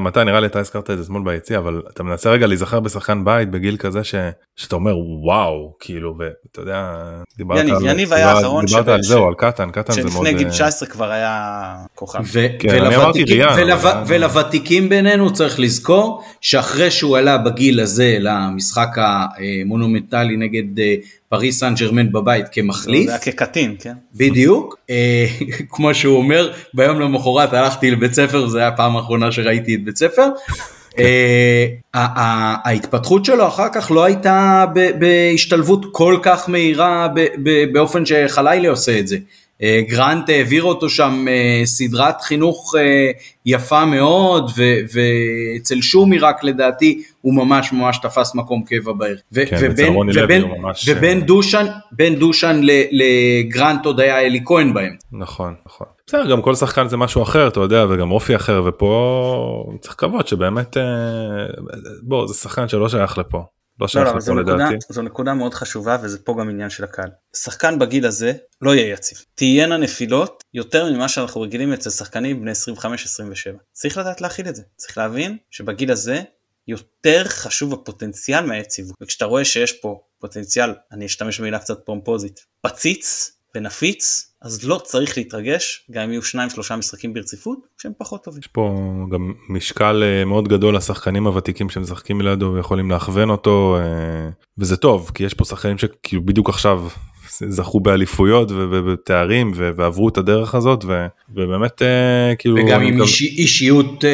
[0.00, 3.24] מתי נראה לי אתה הזכרת את זה אתמול ביציע אבל אתה מנסה רגע להיזכר בשחקן
[3.24, 4.14] בית בגיל כזה ש,
[4.56, 6.94] שאתה אומר וואו כאילו ואתה יודע
[7.36, 10.34] דיברת יניב, על, יניב היה האחרון דיברת על זהו על קטן קטן זה מאוד שלפני
[10.34, 12.20] גיל 19 אה, כבר היה כוכב.
[12.32, 13.74] ו- כן, ולוותיקים, ולו,
[14.06, 20.94] ולוותיקים בינינו צריך לזכור שאחרי שהוא עלה בגיל הזה למשחק המונומנטלי נגד אה,
[21.30, 23.06] פריס סן ג'רמן בבית כמחליף.
[23.06, 23.92] זה היה כקטין, כן.
[24.14, 25.26] בדיוק, אה,
[25.72, 29.96] כמו שהוא אומר, ביום למחרת הלכתי לבית ספר, זו הייתה הפעם האחרונה שראיתי את בית
[29.96, 30.28] ספר.
[30.98, 31.66] אה,
[32.64, 34.64] ההתפתחות שלו אחר כך לא הייתה
[34.98, 37.08] בהשתלבות כל כך מהירה
[37.72, 39.16] באופן שחלילי עושה את זה.
[39.62, 43.10] אה, גרנט העביר אותו שם אה, סדרת חינוך אה,
[43.46, 44.50] יפה מאוד
[44.94, 49.20] ואצל שומי רק לדעתי הוא ממש ממש תפס מקום קבע בערך.
[49.34, 50.88] כן, ובין, ובין, ממש...
[50.88, 54.96] ובין דושן, בין דושן לגרנט עוד היה אלי כהן בהם.
[55.12, 55.86] נכון נכון.
[56.06, 60.28] בסדר גם כל שחקן זה משהו אחר אתה יודע וגם אופי אחר ופה צריך לקוות
[60.28, 60.76] שבאמת
[62.02, 63.42] בוא זה שחקן שלא שייך לפה.
[63.80, 66.84] לא שייך לא, לא, זו נקודה, זו נקודה מאוד חשובה וזה פה גם עניין של
[66.84, 67.10] הקהל.
[67.36, 69.18] שחקן בגיל הזה לא יהיה יציב.
[69.34, 72.84] תהיינה נפילות יותר ממה שאנחנו רגילים אצל שחקנים בני 25-27.
[73.72, 74.62] צריך לדעת להכיל את זה.
[74.76, 76.22] צריך להבין שבגיל הזה
[76.68, 78.96] יותר חשוב הפוטנציאל מהיציבות.
[79.02, 85.18] וכשאתה רואה שיש פה פוטנציאל, אני אשתמש במילה קצת פומפוזית, פציץ ונפיץ, אז לא צריך
[85.18, 88.40] להתרגש גם אם יהיו שניים שלושה משחקים ברציפות שהם פחות טובים.
[88.40, 88.74] יש פה
[89.12, 95.10] גם משקל אה, מאוד גדול לשחקנים הוותיקים שמשחקים לידו ויכולים להכוון אותו אה, וזה טוב
[95.14, 96.88] כי יש פה שחקנים שכאילו בדיוק עכשיו
[97.48, 100.84] זכו באליפויות ובתארים ועברו את הדרך הזאת
[101.34, 104.04] ובאמת אה, כאילו וגם עם אישיות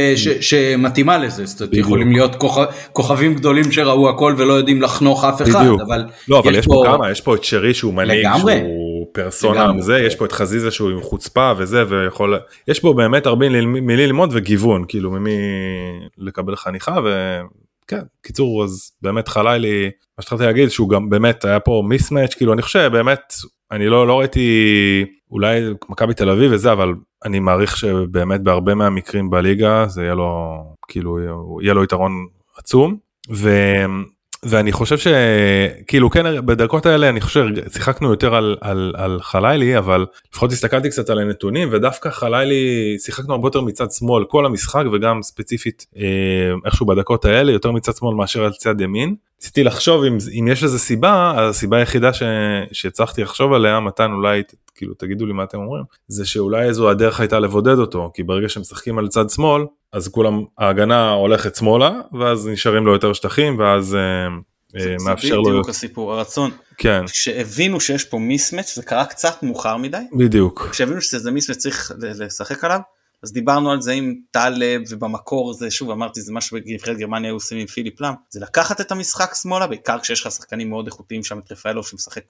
[0.41, 2.37] שמתאימה לזה זאת אומרת יכולים להיות
[2.93, 7.11] כוכבים גדולים שראו הכל ולא יודעים לחנוך אף אחד אבל לא אבל יש פה כמה
[7.11, 8.27] יש פה את שרי שהוא מנהיג
[9.13, 12.39] פרסונה זה יש פה את חזיזה שהוא עם חוצפה וזה ויכול
[12.69, 15.37] יש פה באמת הרבה מי ללמוד וגיוון כאילו ממי
[16.19, 21.61] לקבל חניכה וכן קיצור אז באמת חלילי לי מה שהתחלתי להגיד שהוא גם באמת היה
[21.61, 23.35] פה מיסמץ' כאילו אני חושב באמת
[23.71, 26.93] אני לא לא ראיתי אולי מכבי תל אביב וזה אבל
[27.25, 31.19] אני מעריך שבאמת בהרבה מהמקרים בליגה זה יהיה לו כאילו
[31.63, 32.13] יהיה לו יתרון
[32.57, 32.97] עצום.
[33.31, 33.51] ו...
[34.49, 40.07] ואני חושב שכאילו כן בדקות האלה אני חושב שיחקנו יותר על, על, על חלילי אבל
[40.33, 45.23] לפחות הסתכלתי קצת על הנתונים ודווקא חלילי שיחקנו הרבה יותר מצד שמאל כל המשחק וגם
[45.23, 46.03] ספציפית אה,
[46.65, 49.15] איכשהו בדקות האלה יותר מצד שמאל מאשר על צד ימין.
[49.41, 52.11] ניסיתי לחשוב אם, אם יש לזה סיבה הסיבה היחידה
[52.73, 54.43] שהצלחתי לחשוב עליה מתן אולי
[54.75, 58.49] כאילו תגידו לי מה אתם אומרים זה שאולי איזו הדרך הייתה לבודד אותו כי ברגע
[58.49, 59.63] שמשחקים על צד שמאל
[59.97, 64.01] אז כולם ההגנה הולכת שמאלה ואז נשארים לו יותר שטחים ואז אה,
[64.81, 65.45] אה, מאפשר לו.
[65.45, 66.51] זה בדיוק הסיפור הרצון.
[66.79, 67.07] כן.
[67.07, 70.03] כשהבינו שיש פה מיסמץ' זה קרה קצת מאוחר מדי.
[70.19, 70.69] בדיוק.
[70.71, 72.81] כשהבינו שזה מיסמץ' צריך לשחק עליו
[73.23, 77.35] אז דיברנו על זה עם טלב ובמקור זה שוב אמרתי זה משהו בנבחרת גרמניה היו
[77.35, 81.23] עושים עם פיליפ לאם זה לקחת את המשחק שמאלה בעיקר כשיש לך שחקנים מאוד איכותיים
[81.23, 82.23] שם את רפאלוב שמשחק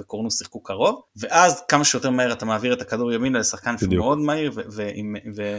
[0.00, 4.18] וקורנו שיחקו קרוב ואז כמה שיותר מהר אתה מעביר את הכדור ימינה לשחקן שהוא מאוד
[4.18, 5.58] מהיר ומבודד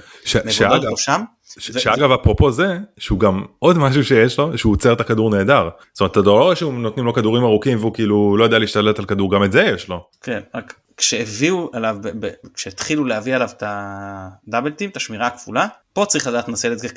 [0.86, 1.22] אותו שם.
[1.60, 6.02] שאגב אפרופו זה שהוא גם עוד משהו שיש לו שהוא עוצר את הכדור נהדר זאת
[6.02, 9.06] אומרת אתה לא רואה שהוא נותנים לו כדורים ארוכים והוא כאילו לא יודע להשתלט על
[9.06, 10.06] כדור גם את זה יש לו.
[10.22, 11.98] כן רק כשהביאו עליו,
[12.54, 16.88] כשהתחילו להביא עליו את הדאבל טים, את השמירה הכפולה, פה צריך לדעת לנצל את זה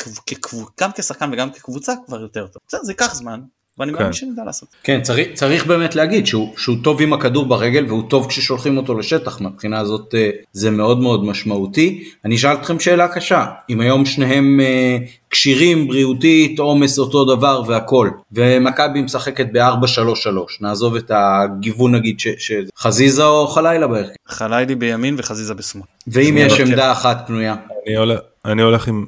[0.81, 2.63] גם כשחקן וגם כקבוצה כבר יותר טוב.
[2.69, 3.41] בסדר, זה ייקח זמן,
[3.79, 4.13] ואני מאמין כן.
[4.13, 4.69] שנדע לעשות.
[4.83, 8.99] כן, צריך, צריך באמת להגיד שהוא, שהוא טוב עם הכדור ברגל והוא טוב כששולחים אותו
[8.99, 12.05] לשטח, מבחינה הזאת אה, זה מאוד מאוד משמעותי.
[12.25, 14.97] אני אשאל אתכם שאלה קשה, אם היום שניהם אה,
[15.31, 20.29] כשירים בריאותית, עומס אותו דבר והכל, ומכבי משחקת ב-4-3-3,
[20.61, 24.11] נעזוב את הגיוון נגיד שחזיזה או חלילה בערך.
[24.29, 25.85] חלילי בימין וחזיזה בשמאל.
[26.07, 27.57] ואם יש עמדה אחת פנויה?
[27.87, 29.07] אני הולך, אני הולך עם...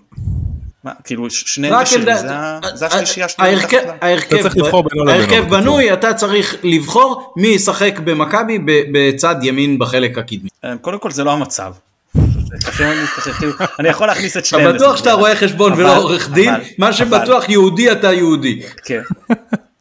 [0.88, 2.05] מה, כאילו שני נשים,
[2.74, 3.42] זה השלישייה שאתה
[5.09, 10.48] ההרכב בנוי, אתה צריך לבחור מי ישחק במכבי בצד ימין בחלק הקדמי.
[10.64, 11.72] אה, קודם כל זה לא המצב.
[13.38, 14.68] כאילו, אני יכול להכניס את שניהם.
[14.68, 16.55] אתה בטוח שאתה רואה חשבון ולא עורך דין?
[16.79, 18.62] מה שבטוח יהודי אתה יהודי.
[18.85, 19.01] כן.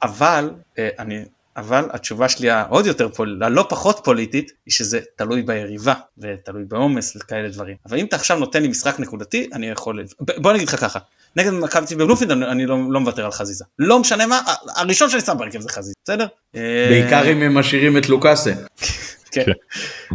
[0.04, 1.20] אבל אה, אני
[1.58, 3.43] אבל התשובה שלי העוד יותר פול...
[3.43, 7.76] הלא פחות פוליטית היא שזה תלוי ביריבה ותלוי בעומס וכאלה דברים.
[7.89, 11.00] אבל אם אתה עכשיו נותן לי משחק נקודתי אני יכול בוא אני אגיד לך ככה
[11.36, 13.65] נגד מכבי בבלומפילד אני, לא, לא מוותר על חזיזה.
[13.80, 14.41] לא משנה מה
[14.76, 16.28] הראשון שאני שם בהרכב זה חזיזה בסדר?
[16.56, 18.54] אה, בעיקר אם הם משאירים את לוקאסה.
[19.32, 19.52] כן.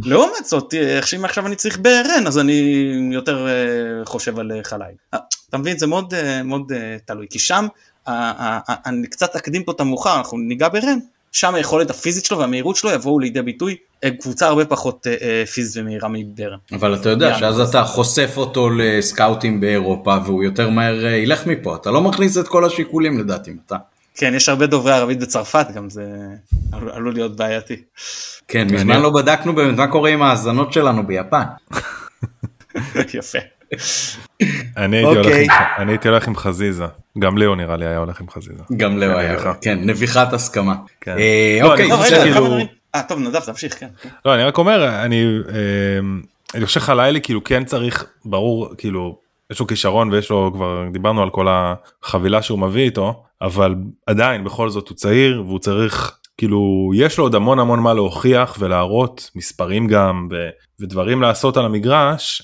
[0.04, 4.64] לעומת זאת איך שאם עכשיו אני צריך ברן אז אני יותר אה, חושב על אה,
[4.64, 5.78] חליל אה, אתה מבין?
[5.78, 6.72] זה מאוד מאוד
[7.04, 7.26] תלוי.
[7.30, 7.66] כי שם
[8.86, 10.98] אני קצת אקדים פה את המאוחר אנחנו ניגע ברן
[11.32, 15.46] שם היכולת הפיזית שלו והמהירות שלו יבואו לידי ביטוי הם קבוצה הרבה פחות אה, אה,
[15.46, 16.58] פיזית ומהירה מברן.
[16.72, 17.38] אבל אתה יודע.
[17.38, 22.38] שאז אתה חושף אותו לסקאוטים באירופה והוא יותר מהר אה, ילך מפה אתה לא מכניס
[22.38, 23.76] את כל השיקולים לדעתי אתה.
[24.14, 26.02] כן יש הרבה דוברי ערבית בצרפת גם זה
[26.72, 27.76] עלול להיות בעייתי.
[28.48, 31.42] כן מזמן לא בדקנו באמת מה קורה עם ההאזנות שלנו ביפן.
[33.18, 33.38] יפה.
[34.76, 35.44] אני הייתי הולך אוקיי.
[35.44, 36.84] עם- אני הייתי הולך עם חזיזה.
[37.18, 38.62] גם ליאו נראה לי היה הולך עם חזיזה.
[38.76, 39.54] גם לאו היה, נביכה.
[39.54, 40.74] כן, נביכת הסכמה.
[41.00, 41.16] כן.
[41.18, 42.56] אה, לא, אוקיי, טוב, כאילו-.
[42.94, 43.88] אה טוב נדב תמשיך כן.
[44.24, 45.54] לא אני רק אומר אני אה,
[46.54, 49.18] אני חושב חלילי כאילו כן צריך ברור כאילו
[49.52, 53.74] יש לו כישרון ויש לו כבר דיברנו על כל החבילה שהוא מביא איתו אבל
[54.06, 56.60] עדיין בכל זאת הוא צעיר והוא צריך כאילו
[56.94, 60.48] יש לו עוד המון המון מה להוכיח ולהראות מספרים גם ו,
[60.80, 62.42] ודברים לעשות על המגרש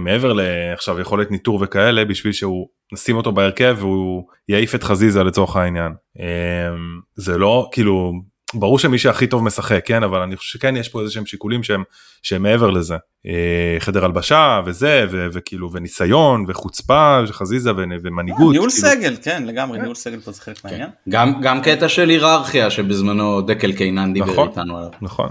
[0.00, 5.56] מעבר לעכשיו יכולת ניטור וכאלה בשביל שהוא נשים אותו בהרכב והוא יעיף את חזיזה לצורך
[5.56, 6.76] העניין אה,
[7.14, 8.12] זה לא כאילו
[8.54, 11.62] ברור שמי שהכי טוב משחק כן אבל אני חושב שכן יש פה איזה שהם שיקולים
[11.62, 11.82] שהם
[12.22, 18.70] שהם מעבר לזה אה, חדר הלבשה וזה ו- וכאילו וניסיון וחוצפה חזיזה ו- ומנהיגות ניהול
[18.70, 20.90] כאילו, סגל כן לגמרי ניהול סגל פה זה חלק מהעניין.
[21.08, 24.48] גם גם קטע של היררכיה שבזמנו דקל קיינן דיבר נכון.
[24.48, 24.90] איתנו עליו.
[25.02, 25.28] נכון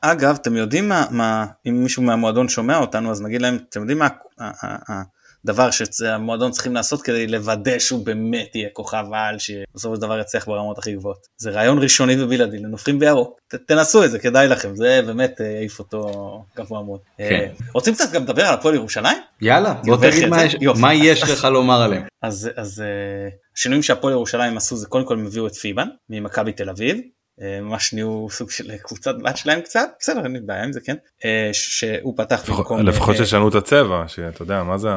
[0.00, 3.98] אגב אתם יודעים מה, מה אם מישהו מהמועדון שומע אותנו אז נגיד להם אתם יודעים
[3.98, 4.08] מה
[5.44, 10.46] הדבר שהמועדון צריכים לעשות כדי לוודא שהוא באמת יהיה כוכב על שבסופו של דבר יצליח
[10.46, 14.76] ברמות הכי גבוהות זה רעיון ראשוני ובלעדי לנופחים בירוק ת, תנסו את זה כדאי לכם
[14.76, 16.08] זה באמת אה, יעיף אותו
[16.56, 17.00] גבוה מאוד.
[17.18, 17.24] כן.
[17.24, 19.18] אה, רוצים קצת גם לדבר על הפועל ירושלים?
[19.40, 20.44] יאללה בוא תגיד מה.
[20.44, 20.80] יש- יופי.
[20.80, 22.02] מה יש לך לומר עליהם.
[22.22, 26.52] אז אז אה, השינויים שהפועל ירושלים עשו זה קודם כל הם הביאו את פיבן ממכבי
[26.52, 27.00] תל אביב.
[27.40, 30.80] אה, ממש נהיו סוג של קבוצת בת שלהם קצת בסדר אין לי בעיה עם זה
[30.84, 34.88] כן אה, שהוא פתח לפחות- במקום לפחות אה, שישנו את הצבע שאתה יודע מה זה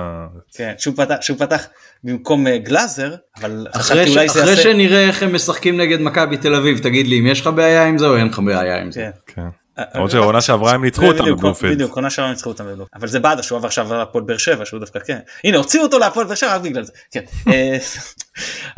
[0.54, 1.68] כן, שהוא פתח, שהוא פתח
[2.04, 4.64] במקום גלאזר, אבל אחרי ש- אחרי יעשה...
[4.64, 7.98] שנראה איך הם משחקים נגד מכבי תל אביב תגיד לי אם יש לך בעיה עם
[7.98, 9.10] זה או אין לך בעיה עם זה.
[9.26, 9.42] כן.
[9.78, 9.82] כן.
[9.96, 11.74] למרות שעונה שעברה הם ניצחו אותם בבלומפילד.
[11.76, 12.90] בדיוק, עונה שעברה הם ניצחו אותם בבלומפילד.
[12.96, 15.20] אבל זה בעד שהוא עבר עכשיו להפועל באר שבע, שהוא דווקא כן.
[15.44, 16.92] הנה, הוציאו אותו להפועל באר שבע רק בגלל זה.
[17.12, 17.24] כן.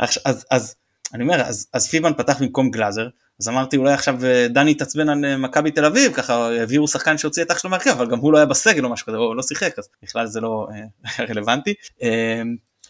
[0.50, 0.74] אז-
[1.14, 1.42] אני אומר,
[1.74, 3.06] אז פיבן פתח במקום גלאזר,
[3.40, 7.18] אז אמרתי אולי עכשיו אה, דני יתעצבן על אה, מכבי תל אביב, ככה הביאו שחקן
[7.18, 9.34] שהוציא את אח שלו מהרכב, אבל גם הוא לא היה בסגל או משהו כזה, או
[9.34, 11.74] לא שיחק, אז בכלל זה לא אה, רלוונטי.
[12.02, 12.42] אה,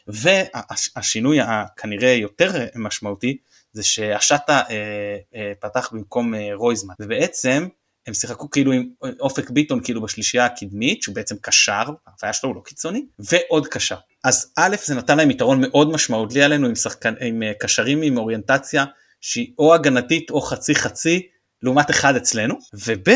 [0.06, 3.36] והשינוי הכנראה יותר משמעותי
[3.72, 7.68] זה שהשטה אה, פתח במקום רויזמן ובעצם
[8.06, 8.88] הם שיחקו כאילו עם
[9.20, 13.96] אופק ביטון כאילו בשלישייה הקדמית שהוא בעצם קשר, ההפעיה שלו הוא לא קיצוני, ועוד קשר.
[14.24, 18.84] אז א' זה נתן להם יתרון מאוד משמעותי עלינו עם, שחקן, עם קשרים עם אוריינטציה
[19.20, 21.22] שהיא או הגנתית או חצי חצי
[21.62, 23.12] לעומת אחד אצלנו, וב'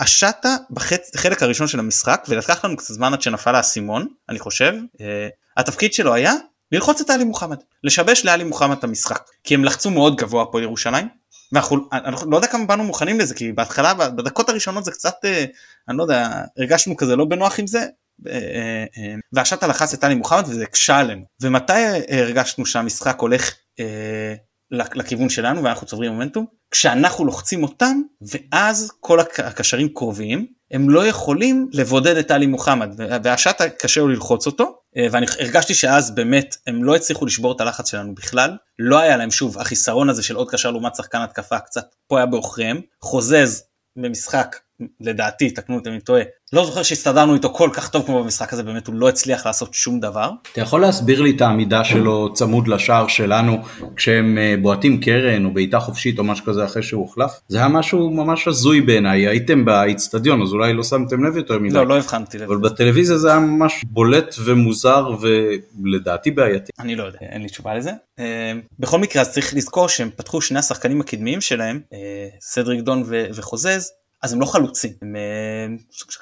[0.00, 4.74] השטה בחלק הראשון של המשחק ולקח לנו קצת זמן עד שנפל האסימון אני חושב.
[5.00, 6.32] אה, התפקיד שלו היה
[6.72, 9.22] ללחוץ את עלי מוחמד לשבש לעלי מוחמד את המשחק.
[9.44, 11.08] כי הם לחצו מאוד גבוה פה ירושלים
[11.52, 15.44] ואנחנו אני לא יודע כמה באנו מוכנים לזה כי בהתחלה בדקות הראשונות זה קצת אה,
[15.88, 17.86] אני לא יודע הרגשנו כזה לא בנוח עם זה.
[18.28, 18.84] אה,
[19.32, 21.24] והשטה לחץ את עלי מוחמד וזה הקשה עלינו.
[21.42, 21.72] ומתי
[22.08, 24.34] הרגשנו שהמשחק הולך אה,
[24.72, 26.46] לכיוון שלנו ואנחנו צוברים מומנטום.
[26.70, 32.94] כשאנחנו לוחצים אותם ואז כל הק- הקשרים קרובים הם לא יכולים לבודד את עלי מוחמד
[33.24, 34.78] והשטה קשה לו ללחוץ אותו.
[34.96, 38.56] אה, ואני הרגשתי שאז באמת הם לא הצליחו לשבור את הלחץ שלנו בכלל.
[38.78, 42.26] לא היה להם שוב החיסרון הזה של עוד קשר לעומת שחקן התקפה קצת פה היה
[42.26, 42.80] בעוכריהם.
[43.02, 43.62] חוזז
[43.98, 44.56] במשחק
[45.00, 48.52] לדעתי תקנו אותי אם אני טועה לא זוכר שהסתדרנו איתו כל כך טוב כמו במשחק
[48.52, 52.32] הזה באמת הוא לא הצליח לעשות שום דבר אתה יכול להסביר לי את העמידה שלו
[52.34, 53.58] צמוד לשער שלנו
[53.96, 57.30] כשהם אה, בועטים קרן או בעיטה חופשית או משהו כזה אחרי שהוא הוחלף?
[57.48, 61.74] זה היה משהו ממש הזוי בעיניי, הייתם באיצטדיון אז אולי לא שמתם לב יותר מדי.
[61.74, 66.72] לא לא הבחנתי לב אבל בטלוויזיה זה היה ממש בולט ומוזר ולדעתי בעייתי.
[66.78, 67.90] אני לא יודע, אין לי תשובה לזה.
[68.18, 71.98] אה, בכל מקרה אז צריך לזכור שהם פתחו שני השחקנים הקדמיים שלהם, אה,
[72.40, 73.90] סדריק דון ו- וחוזז,
[74.22, 75.66] אז הם לא חלוצים, הם אה,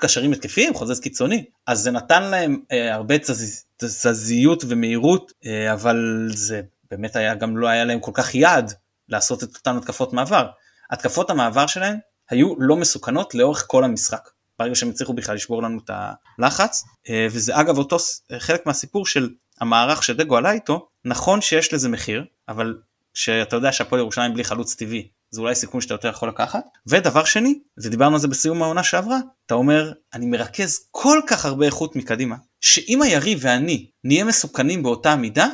[0.00, 6.28] קשרים התקפיים, חוזז קיצוני, אז זה נתן להם אה, הרבה תזז- תזזיות ומהירות, אה, אבל
[6.34, 6.60] זה
[6.90, 8.72] באמת היה גם לא היה להם כל כך יעד
[9.08, 10.46] לעשות את אותן התקפות מעבר.
[10.90, 11.96] התקפות המעבר שלהם
[12.30, 14.28] היו לא מסוכנות לאורך כל המשחק.
[14.58, 15.90] ברגע שהם הצליחו בכלל לשבור לנו את
[16.38, 16.84] הלחץ
[17.30, 17.96] וזה אגב אותו
[18.38, 22.74] חלק מהסיפור של המערך שדגו עלה איתו נכון שיש לזה מחיר אבל
[23.14, 27.24] שאתה יודע שהפועל ירושלים בלי חלוץ טבעי זה אולי סיכון שאתה יותר יכול לקחת ודבר
[27.24, 31.96] שני ודיברנו על זה בסיום העונה שעברה אתה אומר אני מרכז כל כך הרבה איכות
[31.96, 35.46] מקדימה שאם היריב ואני נהיה מסוכנים באותה מידה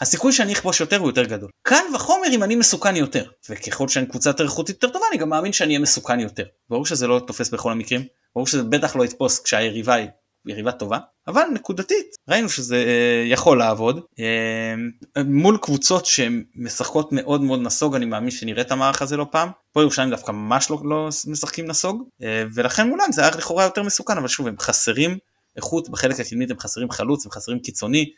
[0.00, 1.50] הסיכוי שאני אכבוש יותר הוא יותר גדול.
[1.62, 5.28] קל וחומר אם אני מסוכן יותר, וככל שאני קבוצה יותר איכותית יותר טובה אני גם
[5.28, 6.44] מאמין שאני אהיה מסוכן יותר.
[6.70, 10.08] ברור שזה לא תופס בכל המקרים, ברור שזה בטח לא יתפוס כשהיריבה היא
[10.46, 14.00] יריבה טובה, אבל נקודתית ראינו שזה אה, יכול לעבוד.
[14.18, 19.26] אה, מול קבוצות שהן משחקות מאוד מאוד נסוג אני מאמין שנראה את המערך הזה לא
[19.30, 19.48] פעם.
[19.72, 23.82] פה ירושלים דווקא ממש לא, לא משחקים נסוג, אה, ולכן מולם זה היה לכאורה יותר
[23.82, 25.18] מסוכן, אבל שוב הם חסרים
[25.56, 28.10] איכות בחלק הקדמית הם חסרים חלוץ הם חסרים קיצוני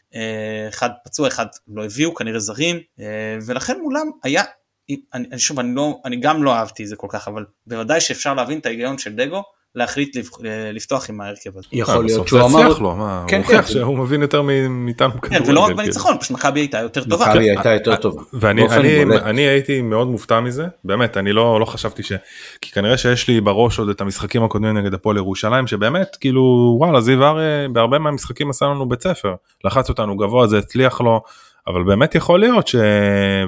[0.69, 2.77] אחד פצוע אחד לא הביאו כנראה זרים
[3.47, 4.43] ולכן מולם היה
[5.15, 8.35] אני, שוב אני לא אני גם לא אהבתי את זה כל כך אבל בוודאי שאפשר
[8.35, 9.43] להבין את ההיגיון של דגו
[9.77, 10.17] להחליט
[10.73, 11.69] לפתוח עם ההרכב הזה.
[11.73, 13.73] יכול להיות שהוא אמר, לו, מה, כן, הוא הוכיח כן.
[13.73, 17.27] שהוא מבין יותר מאיתנו כן, ולא רק בניצחון, פשוט מכבי הייתה יותר טובה.
[17.29, 18.23] מכבי הייתה יותר טובה.
[18.33, 22.13] ואני הייתי מאוד מופתע מזה, באמת, אני לא, לא חשבתי ש...
[22.61, 27.01] כי כנראה שיש לי בראש עוד את המשחקים הקודמים נגד הפועל ירושלים, שבאמת, כאילו, וואלה,
[27.01, 29.35] זיו אריה בהרבה מהמשחקים עשה לנו בית ספר,
[29.65, 31.21] לחץ אותנו גבוה, זה הצליח לו.
[31.69, 32.77] אבל באמת יכול להיות ש...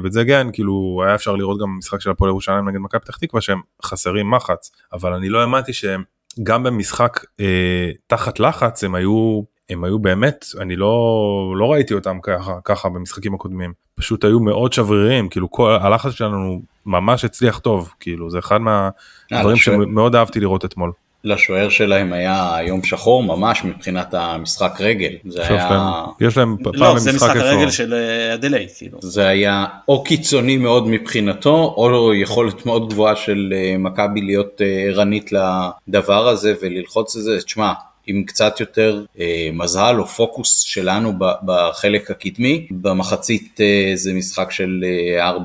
[0.04, 3.40] וזה כן, כאילו, היה אפשר לראות גם משחק של הפועל ירושלים נגד מכבי פתח תקווה
[3.40, 6.02] שהם חסרים מחץ, אבל אני לא האמנתי שהם
[6.42, 12.18] גם במשחק אה, תחת לחץ הם היו הם היו באמת אני לא לא ראיתי אותם
[12.22, 17.94] ככה ככה במשחקים הקודמים פשוט היו מאוד שבריריים כאילו כל הלחץ שלנו ממש הצליח טוב
[18.00, 20.92] כאילו זה אחד מהדברים שמאוד אהבתי לראות אתמול.
[21.24, 25.12] לשוער שלהם היה יום שחור ממש מבחינת המשחק רגל.
[25.28, 25.70] זה היה...
[25.70, 25.82] להם,
[26.20, 27.94] יש להם לא, פעם לא, זה משחק הרגל של
[28.34, 28.62] ה delay.
[28.62, 28.98] אה, כאילו.
[29.02, 34.66] זה היה או קיצוני מאוד מבחינתו, או יכולת מאוד גבוהה של אה, מכבי להיות אה,
[34.66, 37.38] ערנית לדבר הזה וללחוץ את זה.
[37.40, 37.72] תשמע,
[38.08, 41.12] עם קצת יותר אה, מזל או פוקוס שלנו
[41.44, 44.84] בחלק הקדמי, במחצית אה, זה משחק של
[45.18, 45.38] אה, 4-0.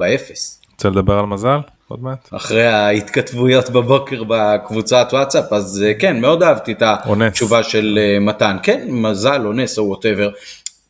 [0.71, 1.57] רוצה לדבר על מזל?
[1.93, 2.29] עוד מעט.
[2.32, 8.58] אחרי ההתכתבויות בבוקר בקבוצת וואטסאפ אז אה, כן מאוד אהבתי את התשובה של אה, מתן
[8.63, 10.32] כן מזל או נס או whatever.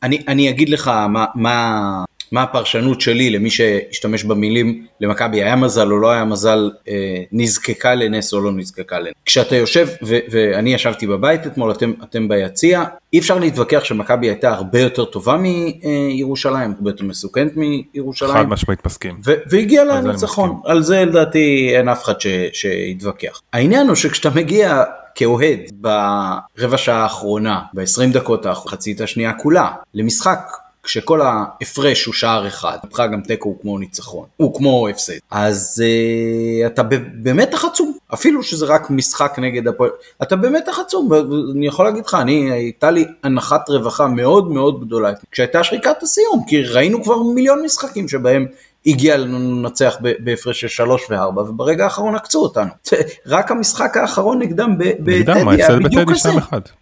[0.03, 5.91] אני, אני אגיד לך מה, מה, מה הפרשנות שלי למי שהשתמש במילים למכבי היה מזל
[5.91, 9.13] או לא היה מזל, אה, נזקקה לנס או לא נזקקה לנס.
[9.25, 14.53] כשאתה יושב, ו- ואני ישבתי בבית אתמול, אתם, אתם ביציע, אי אפשר להתווכח שמכבי הייתה
[14.53, 18.33] הרבה יותר טובה מירושלים, הרבה יותר מסוכנת מירושלים.
[18.33, 19.19] חד משמעית מסכים.
[19.25, 23.41] ו- והגיע לניצחון, על זה לדעתי אין אף אחד ש- שיתווכח.
[23.53, 24.83] העניין הוא שכשאתה מגיע
[25.15, 30.39] כאוהד ברבע שעה האחרונה, ב-20 דקות האחרונות, חצית השנייה כולה, למשחק
[30.83, 35.83] כשכל ההפרש הוא שער אחד, מבחינתך גם תיקו הוא כמו ניצחון, הוא כמו הפסד, אז
[35.85, 36.83] uh, אתה
[37.23, 39.89] במתח עצום, אפילו שזה רק משחק נגד הפועל,
[40.23, 45.11] אתה במתח עצום, ואני יכול להגיד לך, אני, הייתה לי הנחת רווחה מאוד מאוד גדולה
[45.31, 48.45] כשהייתה שריקת הסיום, כי ראינו כבר מיליון משחקים שבהם
[48.85, 52.69] הגיע לנו לנצח בהפרש של שלוש וארבע, וברגע האחרון עקצו אותנו.
[53.27, 56.29] רק המשחק האחרון נגדם בטדי היה בדיוק כזה.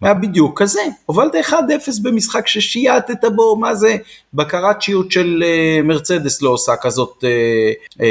[0.01, 0.81] היה בדיוק כזה.
[1.05, 1.53] הובלת 1-0
[2.01, 3.95] במשחק ששייטת בו, מה זה
[4.33, 8.01] בקרת שיעוט של uh, מרצדס לא עושה כזאת uh, uh,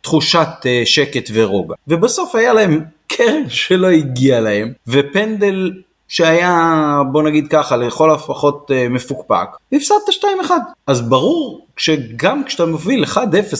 [0.00, 0.48] תחושת
[0.84, 1.74] שקט ורוגע.
[1.88, 5.72] ובסוף היה להם קרן שלא הגיע להם, ופנדל
[6.10, 9.98] שהיה בוא נגיד ככה לכל הפחות אה, מפוקפק והפסדת
[10.48, 10.50] 2-1
[10.86, 13.16] אז ברור שגם כשאתה מוביל 1-0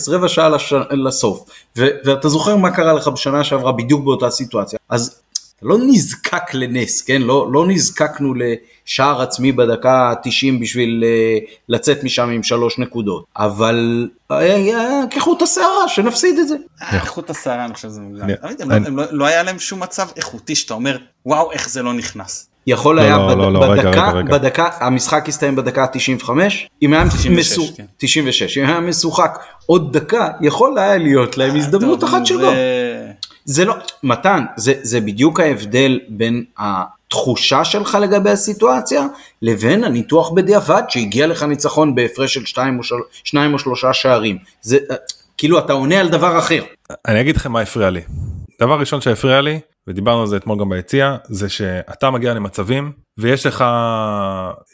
[0.07, 0.73] רבע שעה לש...
[0.91, 1.43] לסוף
[1.77, 5.21] ו- ואתה זוכר מה קרה לך בשנה שעברה בדיוק באותה סיטואציה אז
[5.61, 12.03] אתה לא נזקק לנס כן לא, לא נזקקנו לשער עצמי בדקה ה-90 בשביל uh, לצאת
[12.03, 14.07] משם עם שלוש נקודות אבל
[15.11, 16.55] כחוט השערה שנפסיד את זה.
[16.91, 18.27] כחוט השערה אני חושב שזה מוגזם.
[18.95, 22.47] לא, לא היה להם שום מצב איכותי שאתה אומר וואו איך זה לא נכנס.
[22.67, 23.17] יכול היה
[23.61, 27.03] בדקה, בדקה, המשחק הסתיים בדקה 95, אם היה
[27.97, 32.51] 96, אם היה משוחק עוד דקה, יכול היה להיות להם הזדמנות אחת שלו.
[33.45, 39.05] זה לא, מתן, זה בדיוק ההבדל בין התחושה שלך לגבי הסיטואציה,
[39.41, 42.45] לבין הניתוח בדיעבד שהגיע לך ניצחון בהפרש של
[43.23, 44.37] שניים או שלושה שערים.
[44.61, 44.77] זה,
[45.37, 46.63] כאילו אתה עונה על דבר אחר.
[47.07, 48.01] אני אגיד לכם מה הפריע לי.
[48.61, 53.45] דבר ראשון שהפריע לי, ודיברנו על זה אתמול גם ביציע, זה שאתה מגיע למצבים ויש
[53.45, 53.65] לך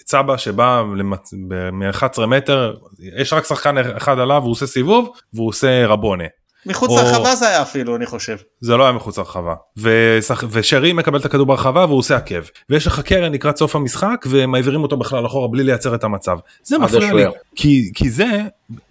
[0.06, 1.34] צבא שבא למצ...
[1.72, 2.76] מ-11 מטר,
[3.22, 6.24] יש רק שחקן אחד עליו, הוא עושה סיבוב והוא עושה רבונה.
[6.68, 6.96] מחוץ או...
[6.96, 8.38] לרחבה זה היה אפילו אני חושב.
[8.62, 9.56] זה לא היה מחוץ לרחבה.
[9.78, 10.44] ושח...
[10.52, 12.42] ושרי מקבל את הכדור ברחבה והוא עושה עקב.
[12.70, 16.38] ויש לך קרן לקראת סוף המשחק ומעבירים אותו בכלל אחורה בלי לייצר את המצב.
[16.64, 17.24] זה מפריע לי.
[17.56, 18.42] כי, כי זה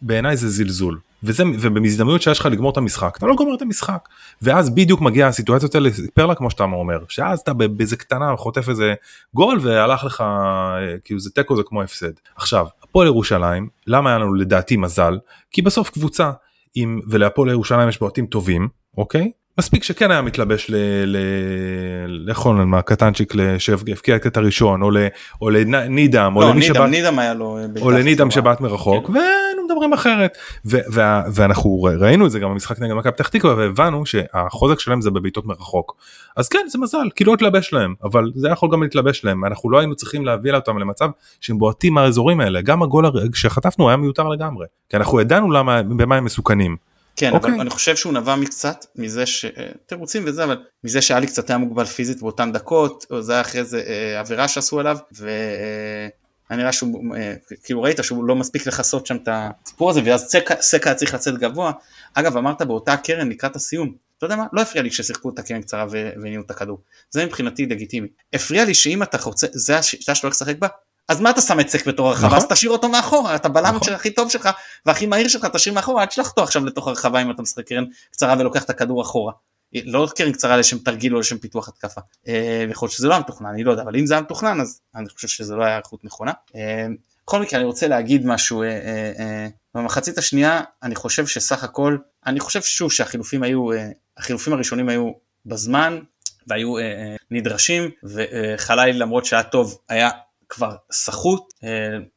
[0.03, 0.99] בעיניי זה זלזול.
[1.23, 4.09] וזה ובהזדמנות שיש לך לגמור את המשחק אתה לא גומר את המשחק
[4.43, 8.95] ואז בדיוק מגיע הסיטואציות האלה פרלה כמו שאתה אומר שאז אתה באיזה קטנה חוטף איזה
[9.35, 14.19] גול והלך לך אה, כאילו זה תיקו זה כמו הפסד עכשיו הפועל ירושלים למה היה
[14.19, 15.19] לנו לדעתי מזל
[15.51, 16.31] כי בסוף קבוצה
[16.77, 18.69] עם ולהפועל ירושלים יש בועטים טובים
[18.99, 20.71] אוקיי מספיק שכן היה מתלבש
[22.07, 29.13] לאכול מה קטנצ'יק שהבקיע את הראשון או, לנידם או לא, לנידם שבעט מרחוק כן.
[29.71, 34.07] מדברים אחרת ו, וה, ואנחנו ראינו את זה גם במשחק נגד מכבי פתח תקווה והבנו
[34.07, 35.97] שהחוזק שלהם זה בבעיטות מרחוק
[36.37, 39.71] אז כן זה מזל כי לא התלבש להם אבל זה יכול גם להתלבש להם אנחנו
[39.71, 41.09] לא היינו צריכים להביא אותם למצב
[41.41, 43.05] שהם בועטים מהאזורים האלה גם הגול
[43.35, 46.77] שחטפנו היה מיותר לגמרי כי אנחנו ידענו למה במה הם מסוכנים.
[47.17, 47.37] כן, okay.
[47.37, 47.61] אבל אוקיי.
[47.61, 49.45] אני חושב שהוא נבע מקצת מזה ש...
[49.87, 53.83] תירוצים וזה, אבל מזה שאלי קצת היה מוגבל פיזית באותן דקות, זה היה אחרי זה
[53.87, 56.11] אה, עבירה שעשו עליו, והיה
[56.51, 57.35] אה, נראה שהוא, אה,
[57.65, 61.39] כאילו ראית שהוא לא מספיק לכסות שם את הסיפור הזה, ואז סקה היה צריך לצאת
[61.39, 61.73] גבוה.
[62.15, 64.47] אגב, אמרת באותה קרן לקראת הסיום, אתה יודע מה?
[64.53, 66.79] לא הפריע לי כששיחקו את הקרן קצרה והניעו את הכדור.
[67.11, 68.09] זה מבחינתי לגיטימי.
[68.33, 70.69] הפריע לי שאם אתה רוצה, זה השיטה שאתה הולך לשחק בה,
[71.09, 72.27] אז מה אתה שם את סק בתור הרחבה?
[72.27, 72.39] נכון.
[72.39, 73.93] אז תשאיר אותו מאחורה, אתה בלם נכון.
[73.93, 74.49] הכי טוב שלך
[74.87, 77.85] והכי מהיר שלך, תשאיר מאחורה, אל תשלח אותו עכשיו לתוך הרחבה אם אתה משחק קרן
[78.11, 79.33] קצרה ולוקח את הכדור אחורה.
[79.85, 82.01] לא קרן קצרה לשם תרגיל או לשם פיתוח התקפה.
[82.29, 84.61] אה, יכול להיות שזה לא היה מתוכנן, אני לא יודע, אבל אם זה היה מתוכנן
[84.61, 86.33] אז אני חושב שזה לא היה איכות נכונה.
[86.55, 86.87] אה,
[87.27, 92.63] בכל מקרה אני רוצה להגיד משהו, אה, במחצית השנייה אני חושב שסך הכל, אני חושב
[92.63, 93.69] שוב שהחילופים היו,
[94.17, 95.13] החילופים הראשונים היו
[95.47, 95.99] בזמן
[96.47, 96.75] והיו
[97.31, 100.11] נדרשים וחלילי למרות שהיה טוב היה
[100.49, 101.43] כבר סחוט,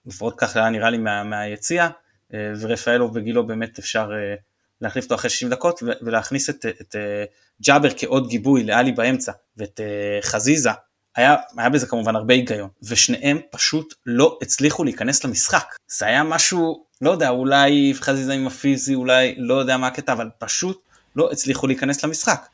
[0.05, 1.87] לפחות ככה היה נראה לי מה, מהיציע,
[2.33, 4.11] ורפאלוב וגילו באמת אפשר
[4.81, 6.95] להחליף אותו אחרי 60 דקות ולהכניס את, את
[7.61, 9.79] ג'אבר כעוד גיבוי לאלי באמצע ואת
[10.21, 10.69] חזיזה,
[11.15, 15.75] היה, היה בזה כמובן הרבה היגיון, ושניהם פשוט לא הצליחו להיכנס למשחק.
[15.97, 20.29] זה היה משהו, לא יודע, אולי חזיזה עם הפיזי, אולי לא יודע מה הקטע, אבל
[20.37, 20.81] פשוט
[21.15, 22.47] לא הצליחו להיכנס למשחק.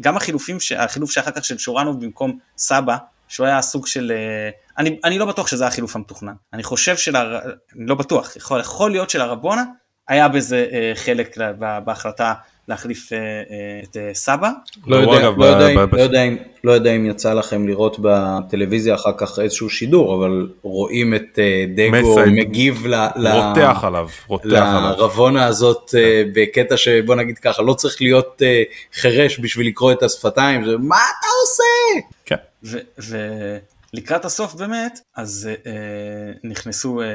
[0.00, 2.96] וגם החילופים, החילוף שאחר כך של שורנוב במקום סבא,
[3.28, 7.16] שהוא היה סוג של, אה, אני, אני לא בטוח שזה החילוף המתוכנן, אני חושב של.
[7.16, 9.64] אני לא בטוח, יכול, יכול להיות שלרבונה
[10.10, 11.36] היה בזה אה, חלק
[11.84, 12.32] בהחלטה
[12.68, 13.18] להחליף אה,
[13.84, 14.50] את סבא.
[14.86, 18.94] לא יודע, לא, יודע, אם, לא, יודע אם, לא יודע אם יצא לכם לראות בטלוויזיה
[18.94, 21.38] אחר כך איזשהו שידור, אבל רואים את
[21.74, 24.94] דגו מגיב ל, רותח עליו, רותח עליו.
[24.98, 25.94] לרבונה הזאת
[26.34, 28.42] בקטע שבוא נגיד ככה, לא צריך להיות
[28.94, 32.06] חירש בשביל לקרוא את השפתיים, זה מה אתה עושה?
[32.24, 32.36] כן.
[33.94, 37.06] ולקראת הסוף באמת, אז אה, נכנסו אה,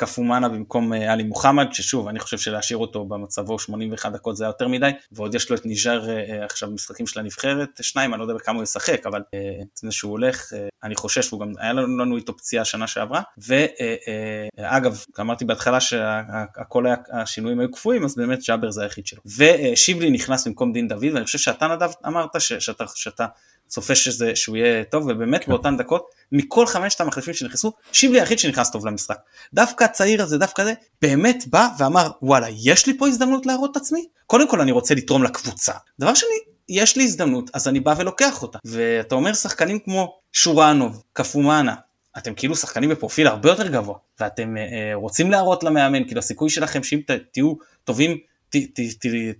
[0.00, 4.48] קפומאנה במקום אה, עלי מוחמד, ששוב, אני חושב שלהשאיר אותו במצבו 81 דקות זה היה
[4.48, 8.24] יותר מדי, ועוד יש לו את ניג'ר אה, עכשיו משחקים של הנבחרת, שניים, אני לא
[8.24, 9.38] יודע בכמה הוא ישחק, אבל אה,
[9.76, 13.22] לפני שהוא הולך, אה, אני חושב שהוא גם, היה לנו, לנו איתו פציעה שנה שעברה,
[13.38, 19.06] ואגב, אה, אה, אמרתי בהתחלה שהכל היה, השינויים היו קפואים, אז באמת ג'אבר זה היחיד
[19.06, 19.20] שלו.
[19.36, 23.26] ושיבלי נכנס במקום דין דוד, ואני חושב שאתה נדב אמרת ש, שאתה, שאתה
[23.70, 25.52] צופה שזה, שהוא יהיה טוב, ובאמת כן.
[25.52, 29.18] באותן דקות, מכל חמשת המחליפים שנכנסו, שיבלי היחיד שנכנס טוב למשחק.
[29.54, 33.76] דווקא הצעיר הזה, דווקא זה, באמת בא ואמר, וואלה, יש לי פה הזדמנות להראות את
[33.76, 34.06] עצמי?
[34.26, 35.72] קודם כל אני רוצה לתרום לקבוצה.
[36.00, 36.28] דבר שני,
[36.68, 38.58] יש לי הזדמנות, אז אני בא ולוקח אותה.
[38.64, 41.74] ואתה אומר שחקנים כמו שורנוב, קפומאנה,
[42.18, 46.50] אתם כאילו שחקנים בפרופיל הרבה יותר גבוה, ואתם אה, אה רוצים להראות למאמן, כאילו הסיכוי
[46.50, 47.00] שלכם שאם
[47.32, 47.54] תהיו
[47.84, 48.18] טובים,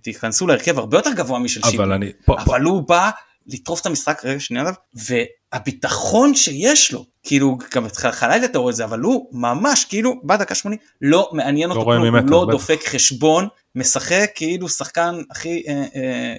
[0.01, 1.77] תיכנסו להרכב הרבה יותר גבוה משל שיבלי.
[1.77, 2.11] אבל אני...
[2.25, 2.69] פה, אבל פה.
[2.69, 3.09] הוא בא
[3.47, 4.73] לטרוף את המשחק, רגע שנייה עליו,
[5.53, 10.21] והביטחון שיש לו, כאילו גם אצלך לילה אתה רואה את זה, אבל הוא ממש כאילו
[10.23, 15.63] בדקה שמוני לא מעניין לא אותו כלום, הוא לא דופק חשבון, משחק כאילו שחקן הכי
[15.67, 15.81] אה, אה,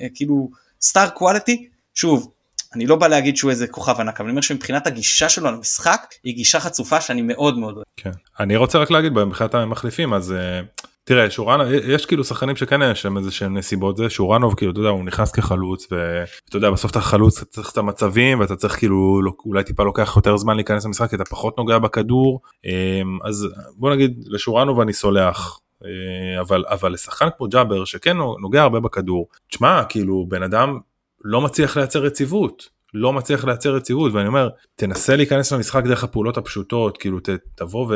[0.03, 0.51] אה, כאילו
[0.83, 2.31] סטאר קואליטי, שוב.
[2.75, 6.15] אני לא בא להגיד שהוא איזה כוכב ענק, אבל אני אומר שמבחינת הגישה שלו למשחק,
[6.25, 7.87] היא גישה חצופה שאני מאוד מאוד אוהב.
[7.97, 8.11] כן.
[8.41, 13.05] אני רוצה רק להגיד, מבחינת המחליפים, אז uh, תראה שורנוב יש כאילו שחקנים שכן יש
[13.05, 16.91] להם איזה שהם נסיבות זה שורנוב כאילו אתה יודע הוא נכנס כחלוץ ואתה יודע בסוף
[16.91, 20.57] אתה חלוץ אתה צריך את המצבים ואתה צריך כאילו לא, אולי טיפה לוקח יותר זמן
[20.57, 22.41] להיכנס למשחק כי אתה פחות נוגע בכדור.
[22.65, 28.63] אמ, אז בוא נגיד לשורנוב אני סולח אה, אבל אבל לשחקן כמו ג'אבר שכן נוגע
[28.63, 30.79] הרבה בכדור תשמע כאילו בן אדם
[31.25, 36.37] לא מצליח לייצר יציבות לא מצליח לייצר יציבות ואני אומר תנסה להיכנס למשחק דרך הפעולות
[36.37, 37.87] הפשוטות כאילו ת, תבוא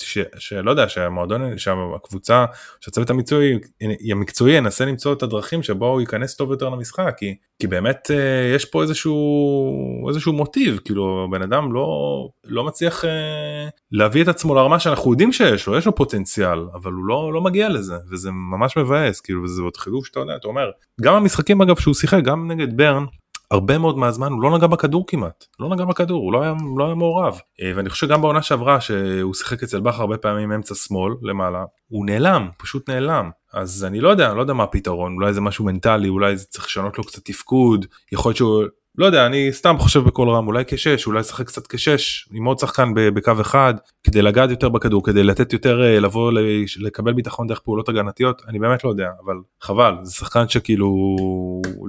[0.00, 2.44] ש, שלא יודע שהמועדון שהקבוצה
[2.80, 3.58] שהצוות המקצועי
[4.10, 8.54] המקצועי ינסה למצוא את הדרכים שבו הוא ייכנס טוב יותר למשחק כי כי באמת אה,
[8.54, 11.86] יש פה איזשהו איזשהו מוטיב כאילו בן אדם לא
[12.44, 16.92] לא מצליח אה, להביא את עצמו לרמה שאנחנו יודעים שיש לו יש לו פוטנציאל אבל
[16.92, 20.48] הוא לא לא מגיע לזה וזה ממש מבאס כאילו וזה עוד חילוף שאתה יודע אתה
[20.48, 20.70] אומר
[21.00, 23.04] גם המשחקים אגב שהוא שיחק גם נגד ברן
[23.50, 26.86] הרבה מאוד מהזמן הוא לא נגע בכדור כמעט, לא נגע בכדור, הוא לא היה, לא
[26.86, 27.40] היה מעורב.
[27.62, 31.64] אה, ואני חושב שגם בעונה שעברה שהוא שיחק אצל בכר הרבה פעמים אמצע שמאל למעלה,
[31.88, 33.30] הוא נעלם, פשוט נעלם.
[33.52, 36.66] אז אני לא יודע, לא יודע מה הפתרון, אולי זה משהו מנטלי, אולי זה צריך
[36.66, 38.64] לשנות לו קצת תפקוד, יכול להיות שהוא
[38.98, 42.58] לא יודע, אני סתם חושב בקול רם, אולי כשש, אולי לשחק קצת כשש, עם עוד
[42.58, 43.74] שחקן בקו אחד,
[44.04, 46.32] כדי לגעת יותר בכדור, כדי לתת יותר, אה, לבוא,
[46.76, 51.16] לקבל ביטחון דרך פעולות הגנתיות, אני באמת לא יודע, אבל חבל, זה שחקן שכאילו,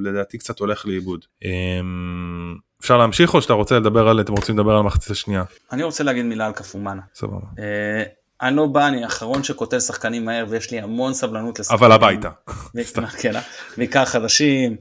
[0.03, 1.26] לדעתי קצת הולך לאיבוד.
[1.43, 5.43] אמ, אפשר להמשיך או שאתה רוצה לדבר על, אתם רוצים לדבר על המחצית השנייה?
[5.72, 7.01] אני רוצה להגיד מילה על קפומאנה.
[7.16, 7.45] סבבה.
[7.60, 8.03] אה,
[8.41, 11.80] אני לא בא, אני האחרון שכותב שחקנים מהר ויש לי המון סבלנות לשחקנים.
[11.80, 12.30] אבל הביתה.
[13.22, 13.41] כן, אה,
[13.78, 14.76] בעיקר חדשים,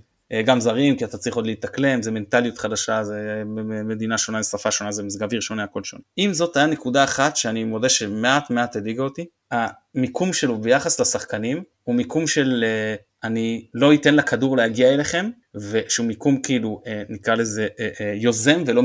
[0.44, 3.42] גם זרים כי אתה צריך עוד להתאקלם זה מנטליות חדשה זה
[3.84, 6.02] מדינה שונה זה שפה שונה זה מזג אוויר שונה הכל שונה.
[6.18, 11.62] אם זאת היה נקודה אחת שאני מודה שמעט מעט הדאיגה אותי המיקום שלו ביחס לשחקנים
[11.84, 17.34] הוא מיקום של אה, אני לא אתן לכדור להגיע אליכם ושהוא מיקום כאילו אה, נקרא
[17.34, 17.68] לזה
[18.14, 18.82] יוזם ולא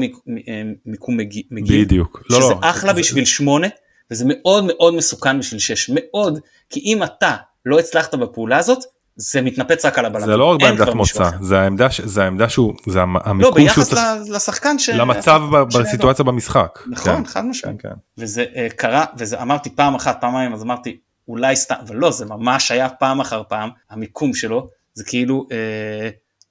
[0.85, 1.45] מיקום מגיב.
[1.51, 2.23] בדיוק.
[2.29, 2.99] לא, שזה לא, אחלה זה...
[2.99, 3.67] בשביל שמונה
[4.11, 6.39] וזה מאוד מאוד מסוכן בשביל שש מאוד
[6.69, 7.35] כי אם אתה
[7.65, 8.83] לא הצלחת בפעולה הזאת
[9.15, 10.25] זה מתנפץ רק על הבלם.
[10.25, 14.35] זה לא רק בעמדת מוצא, זה העמדה, זה העמדה שהוא, זה המיקום לא, ביחס שהוא...
[14.35, 14.89] לשחקן ש...
[14.89, 15.41] למצב
[15.79, 16.79] בסיטואציה במשחק.
[16.87, 17.25] נכון, כן.
[17.25, 17.81] חד משמעית.
[17.81, 17.95] כן, כן.
[18.17, 20.97] וזה uh, קרה, וזה אמרתי פעם אחת, פעמיים, אז אמרתי,
[21.27, 25.53] אולי סתם, אבל לא, זה ממש היה פעם אחר פעם, המיקום שלו, זה כאילו, uh,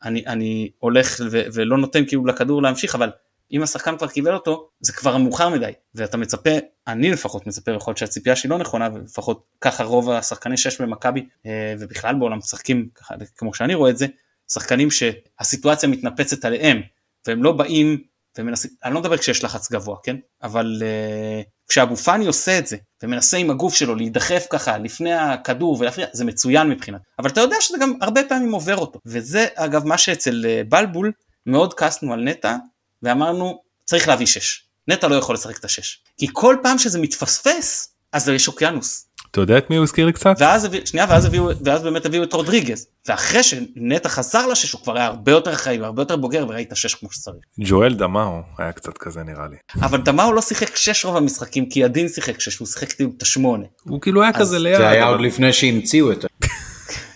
[0.05, 3.11] אני, אני הולך ו, ולא נותן כאילו לכדור להמשיך, אבל
[3.53, 5.73] אם השחקן כבר קיבל אותו זה כבר מאוחר מדי.
[5.95, 6.51] ואתה מצפה
[6.87, 11.27] אני לפחות מצפה יכול להיות שהציפייה שלי לא נכונה ולפחות ככה רוב השחקני שש במכבי
[11.47, 12.89] אה, ובכלל בעולם משחקים
[13.37, 14.07] כמו שאני רואה את זה
[14.53, 16.81] שחקנים שהסיטואציה מתנפצת עליהם
[17.27, 17.99] והם לא באים
[18.39, 20.17] ומנסים אני לא מדבר כשיש לחץ גבוה כן?
[20.43, 25.77] אבל uh, כשאבו פאני עושה את זה ומנסה עם הגוף שלו להידחף ככה לפני הכדור
[25.81, 27.01] ולהפריע זה מצוין מבחינת.
[27.19, 29.01] אבל אתה יודע שזה גם הרבה פעמים עובר אותו.
[29.07, 31.13] וזה אגב מה שאצל uh, בלבול
[31.47, 32.57] מאוד כעסנו על נטע
[33.03, 34.63] ואמרנו צריך להביא 6.
[34.89, 35.99] נטע לא יכול לשחק את השש.
[36.19, 39.07] כי כל פעם שזה מתפספס אז יש אוקיינוס.
[39.31, 40.35] אתה יודע את מי הוא הזכיר לי קצת?
[40.39, 42.87] ואז, שנייה, ואז, הביאו, ואז באמת הביאו את רודריגז.
[43.09, 46.95] ואחרי שנטע חזר לשש הוא כבר היה הרבה יותר חי והרבה יותר בוגר וראית שש
[46.95, 47.45] כמו שצריך.
[47.61, 49.57] ג'ואל דמאו היה קצת כזה נראה לי.
[49.83, 53.23] אבל דמאו לא שיחק שש רוב המשחקים כי הדין שיחק שש הוא שיחק כאילו את
[53.23, 53.65] השמונה.
[53.83, 54.77] הוא כאילו היה כזה ליד.
[54.77, 56.29] זה היה עוד לפני שהמציאו את זה.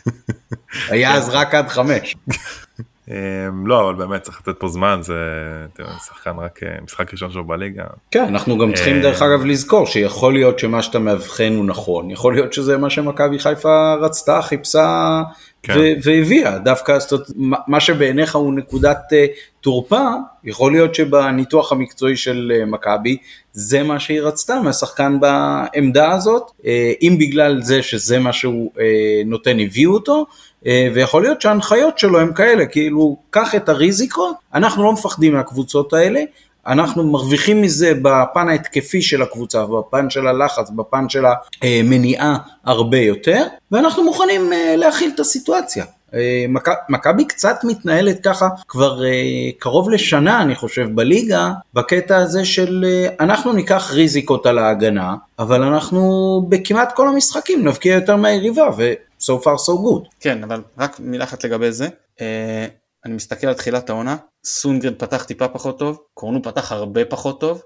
[0.91, 2.16] היה אז רק עד חמש.
[3.09, 5.15] אמ, לא אבל באמת צריך לתת פה זמן זה
[6.07, 7.85] שחקן רק אה, משחק ראשון שלו בליגה.
[8.11, 12.11] כן אנחנו גם צריכים דרך אה, אגב לזכור שיכול להיות שמה שאתה מאבחן הוא נכון
[12.11, 15.23] יכול להיות שזה מה שמכבי חיפה רצתה חיפשה
[15.63, 15.75] כן.
[16.03, 17.31] והביאה דווקא זאת,
[17.67, 19.13] מה שבעיניך הוא נקודת
[19.61, 20.09] תורפה
[20.45, 23.17] יכול להיות שבניתוח המקצועי של מכבי
[23.53, 26.51] זה מה שהיא רצתה מהשחקן בעמדה הזאת
[27.03, 28.73] אם בגלל זה שזה מה שהוא
[29.27, 30.25] נותן הביאו אותו אה,
[30.67, 36.21] ויכול להיות שההנחיות שלו הם כאלה, כאילו, קח את הריזיקות, אנחנו לא מפחדים מהקבוצות האלה,
[36.67, 41.25] אנחנו מרוויחים מזה בפן ההתקפי של הקבוצה, בפן של הלחץ, בפן של
[41.62, 45.85] המניעה הרבה יותר, ואנחנו מוכנים אה, להכיל את הסיטואציה.
[46.15, 46.45] אה,
[46.89, 49.03] מכבי קצת מתנהלת ככה כבר
[49.59, 52.85] קרוב לשנה אני חושב בליגה בקטע הזה של
[53.21, 56.01] אנחנו ניקח ריזיקות על ההגנה אבל אנחנו
[56.49, 58.69] בכמעט כל המשחקים נבקיע יותר מהיריבה
[59.21, 60.09] so far so good.
[60.21, 61.89] כן, אבל רק מילה אחת לגבי זה.
[63.05, 67.62] אני מסתכל על תחילת העונה, סונגרן פתח טיפה פחות טוב, קורנו פתח הרבה פחות טוב.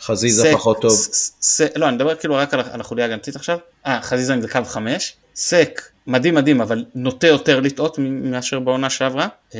[0.00, 0.90] חזיזה סק, פחות טוב.
[0.90, 3.58] ס, ס, לא, אני מדבר כאילו רק על, על החוליה הגנתית עכשיו.
[3.86, 5.16] אה, חזיזה עם זה קו חמש.
[5.34, 9.28] סק, מדהים מדהים, אבל נוטה יותר לטעות מאשר בעונה שעברה.
[9.50, 9.54] Uh,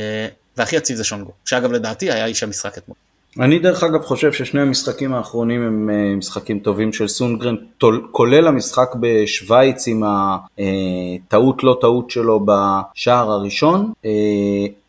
[0.56, 2.96] והכי יציב זה שונגו, שאגב לדעתי היה איש המשחק אתמול.
[3.40, 7.54] אני דרך אגב חושב ששני המשחקים האחרונים הם אה, משחקים טובים של סונגרן,
[8.10, 13.92] כולל המשחק בשוויץ עם הטעות לא טעות שלו בשער הראשון.
[14.04, 14.10] אה,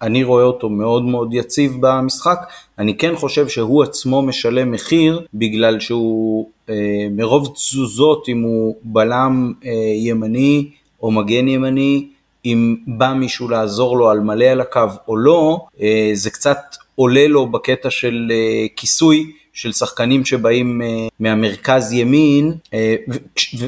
[0.01, 2.39] אני רואה אותו מאוד מאוד יציב במשחק.
[2.79, 6.75] אני כן חושב שהוא עצמו משלם מחיר בגלל שהוא אה,
[7.11, 9.53] מרוב תזוזות אם הוא בלם
[9.95, 10.69] ימני
[11.01, 12.07] או מגן ימני
[12.45, 15.65] אם בא מישהו לעזור לו על מלא על הקו או לא,
[16.13, 16.57] זה קצת
[16.95, 22.95] עולה לו בקטע של אה, כיסוי של שחקנים שבאים אה, מהמרכז ימין אה,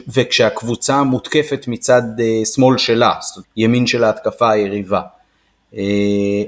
[0.07, 2.01] וכשהקבוצה מותקפת מצד
[2.55, 3.13] שמאל שלה,
[3.57, 5.01] ימין של ההתקפה היריבה.
[5.73, 5.79] אני...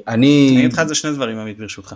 [0.08, 1.94] אני אגיד לך את זה שני דברים עמית ברשותך.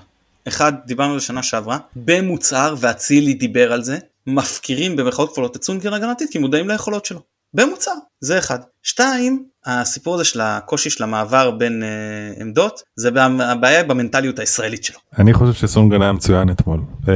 [0.48, 5.94] אחד, דיברנו על שנה שעברה, במוצהר ואצילי דיבר על זה, מפקירים במרכאות כפולות את סונגרן
[5.94, 7.22] הגנתית כי מודעים ליכולות שלו.
[7.54, 7.92] במוצר,
[8.22, 8.60] זה אחד.
[8.84, 15.00] שתיים, הסיפור הזה של הקושי של המעבר בין uh, עמדות, זה הבעיה במנטליות הישראלית שלו.
[15.20, 16.80] אני חושב שסונגרן היה מצוין אתמול.
[17.06, 17.10] Uh,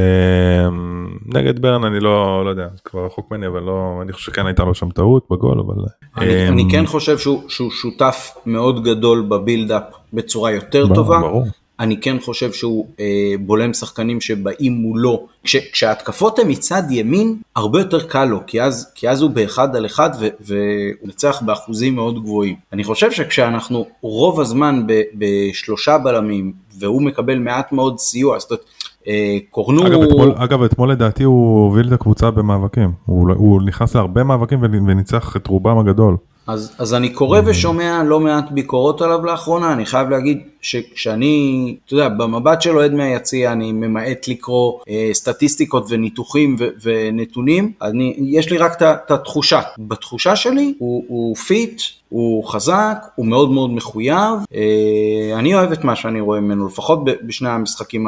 [1.26, 4.64] נגד ברן אני לא, לא יודע, כבר רחוק ממני, אבל לא, אני חושב שכן הייתה
[4.64, 5.76] לו שם טעות בגול, אבל...
[6.18, 11.20] אני, um, אני כן חושב שהוא, שהוא שותף מאוד גדול בבילדאפ בצורה יותר ברור, טובה.
[11.20, 11.46] ברור.
[11.80, 15.28] אני כן חושב שהוא אה, בולם שחקנים שבאים מולו.
[15.44, 19.76] כש, כשההתקפות הן מצד ימין, הרבה יותר קל לו, כי אז, כי אז הוא באחד
[19.76, 20.10] על אחד
[20.40, 22.56] והוא נצח באחוזים מאוד גבוהים.
[22.74, 28.66] אני חושב שכשאנחנו רוב הזמן ב, בשלושה בלמים, והוא מקבל מעט מאוד סיוע, זאת אומרת,
[29.08, 29.88] אה, קורנו...
[29.88, 32.92] אגב אתמול, אגב, אתמול לדעתי הוא הוביל את הקבוצה במאבקים.
[33.06, 36.18] הוא, הוא נכנס להרבה מאבקים וניצח את רובם הגדול.
[36.48, 41.94] אז, אז אני קורא ושומע לא מעט ביקורות עליו לאחרונה, אני חייב להגיד שכשאני, אתה
[41.94, 48.52] יודע, במבט של אוהד מהיציע אני ממעט לקרוא אה, סטטיסטיקות וניתוחים ו- ונתונים, אני, יש
[48.52, 49.62] לי רק את התחושה.
[49.78, 55.84] בתחושה שלי הוא, הוא fit, הוא חזק, הוא מאוד מאוד מחויב, אה, אני אוהב את
[55.84, 58.08] מה שאני רואה ממנו, לפחות בשני המשחקים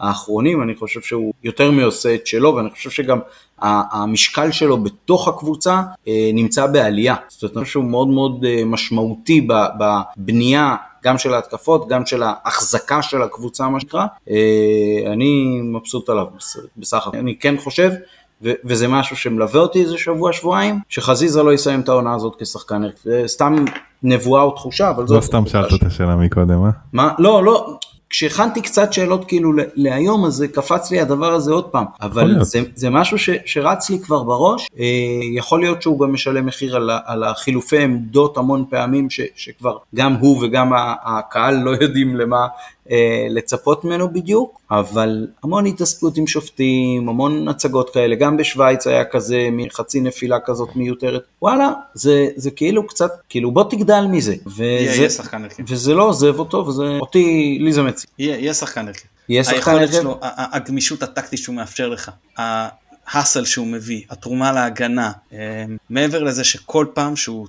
[0.00, 3.18] האחרונים, אני חושב שהוא יותר מעושה את שלו, ואני חושב שגם
[3.62, 7.14] המשקל שלו בתוך הקבוצה אה, נמצא בעלייה.
[7.28, 10.76] זאת אומרת, שהוא מאוד מאוד אה, משמעותי בבנייה.
[11.04, 14.06] גם של ההתקפות, גם של ההחזקה של הקבוצה, מה שנקרא.
[14.30, 16.26] אה, אני מבסוט עליו
[16.76, 17.16] בסך הכל.
[17.16, 17.90] אני כן חושב,
[18.42, 22.82] וזה משהו שמלווה אותי איזה שבוע, שבועיים, שחזיזה לא יסיים את העונה הזאת כשחקן.
[23.04, 23.64] זה סתם
[24.02, 25.16] נבואה או תחושה, אבל זאת...
[25.16, 26.70] לא סתם שאלת את השאלה מקודם, אה?
[26.92, 27.12] מה?
[27.18, 27.78] לא, לא.
[28.14, 31.84] כשהכנתי קצת שאלות כאילו להיום, אז קפץ לי הדבר הזה עוד פעם.
[32.02, 34.84] אבל זה, זה משהו ש, שרץ לי כבר בראש, אה,
[35.34, 40.12] יכול להיות שהוא גם משלם מחיר על, על החילופי עמדות המון פעמים, ש, שכבר גם
[40.14, 40.72] הוא וגם
[41.04, 42.46] הקהל לא יודעים למה
[43.30, 49.48] לצפות ממנו בדיוק, אבל המון התעסקות עם שופטים, המון הצגות כאלה, גם בשוויץ היה כזה,
[49.52, 54.34] מחצי נפילה כזאת מיותרת, וואלה, זה, זה כאילו קצת, כאילו בוא תגדל מזה.
[54.46, 55.62] וזה, יהיה שחקן הרכב.
[55.68, 58.10] וזה לא עוזב אותו, וזה, אותי, לי זה מציע.
[58.18, 59.04] יהיה, שחקן הרכב.
[59.28, 59.92] יהיה שחקן הרכב?
[59.92, 62.10] שלו, הגמישות הטקטית שהוא מאפשר לך.
[63.06, 67.46] ההאסל שהוא מביא, התרומה להגנה, אה, מעבר לזה שכל פעם שהוא,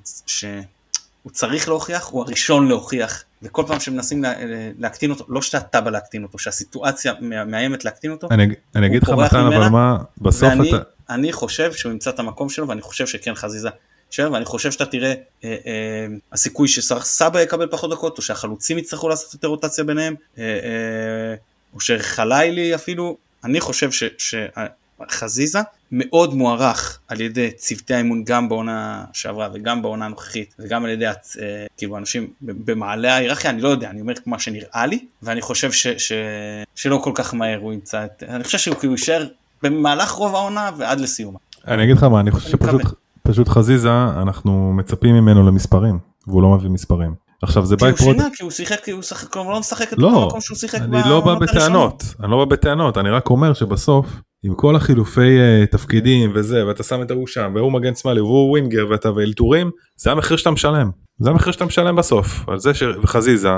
[1.26, 4.34] שהוא צריך להוכיח, הוא הראשון להוכיח וכל פעם שמנסים לה,
[4.78, 9.10] להקטין אותו, לא שאתה בא להקטין אותו, שהסיטואציה מאיימת להקטין אותו, אני, אני אגיד לך
[9.10, 10.78] מתן, אבל מה, בסוף ואני, אתה...
[11.10, 13.70] אני חושב שהוא ימצא את המקום שלו, ואני חושב שכן חזיזה.
[14.12, 15.14] יישאר, ואני חושב שאתה תראה
[15.44, 20.44] אה, אה, הסיכוי שסבא יקבל פחות דקות, או שהחלוצים יצטרכו לעשות יותר רוטציה ביניהם, אה,
[20.44, 21.36] אה,
[21.74, 24.04] או שחלילי אפילו, אני חושב ש...
[24.18, 24.36] ש
[25.12, 25.60] חזיזה
[25.92, 31.06] מאוד מוערך על ידי צוותי האימון גם בעונה שעברה וגם בעונה הנוכחית וגם על ידי
[31.06, 31.12] אה,
[31.78, 35.88] כאילו אנשים במעלה ההיררכיה אני לא יודע אני אומר מה שנראה לי ואני חושב ש,
[35.88, 36.12] ש,
[36.76, 39.28] שלא כל כך מהר הוא ימצא את אני חושב שהוא כאילו יישאר
[39.64, 41.40] במהלך רוב העונה ועד לסיומה.
[41.68, 42.82] אני אגיד לך מה אני חושב שפשוט
[43.24, 43.90] פשוט חזיזה
[44.22, 47.14] אנחנו מצפים ממנו למספרים והוא לא מביא מספרים.
[47.42, 48.36] עכשיו זה by-product.
[48.36, 50.80] כי הוא שיחק, כי הוא שיחק, כלומר לא משחק את לא, אותו מקום שהוא שיחק
[50.82, 54.08] אני לא בא בטענות, אני לא בא בטענות, אני רק אומר שבסוף
[54.46, 58.50] עם כל החילופי אה, תפקידים וזה ואתה שם את ההוא שם והוא מגן שמאלי והוא
[58.50, 60.90] winger ואתה ואלתורים זה המחיר שאתה משלם
[61.20, 63.50] זה המחיר שאתה משלם בסוף על זה שחזיזה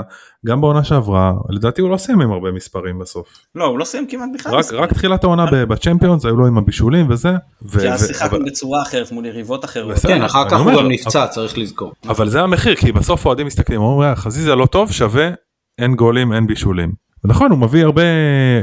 [0.46, 3.28] גם בעונה שעברה לדעתי הוא לא סיים עם הרבה מספרים בסוף.
[3.54, 4.54] לא הוא לא סיים כמעט בכלל.
[4.54, 7.32] רק, רק תחילת העונה בצ'מפיונס היו לו עם הבישולים וזה.
[7.80, 9.96] כי אז שיחקנו בצורה אחרת מול יריבות אחרות.
[9.98, 11.92] כן אחר כך הוא גם נפצע צריך לזכור.
[12.08, 15.30] אבל זה המחיר כי בסוף אוהדים מסתכלים אומרים חזיזה לא טוב שווה
[15.78, 17.07] אין גולים אין בישולים.
[17.28, 18.02] נכון הוא מביא הרבה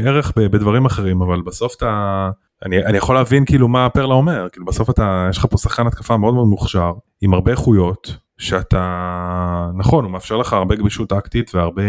[0.06, 2.30] ערך בדברים אחרים אבל בסוף אתה
[2.66, 5.88] אני, אני יכול להבין כאילו מה פרלה אומר כאילו בסוף אתה יש לך פה שחקן
[5.88, 11.56] התקפה מאוד מאוד מוכשר עם הרבה איכויות שאתה נכון הוא מאפשר לך הרבה גמישות טקטית
[11.56, 11.84] והרבה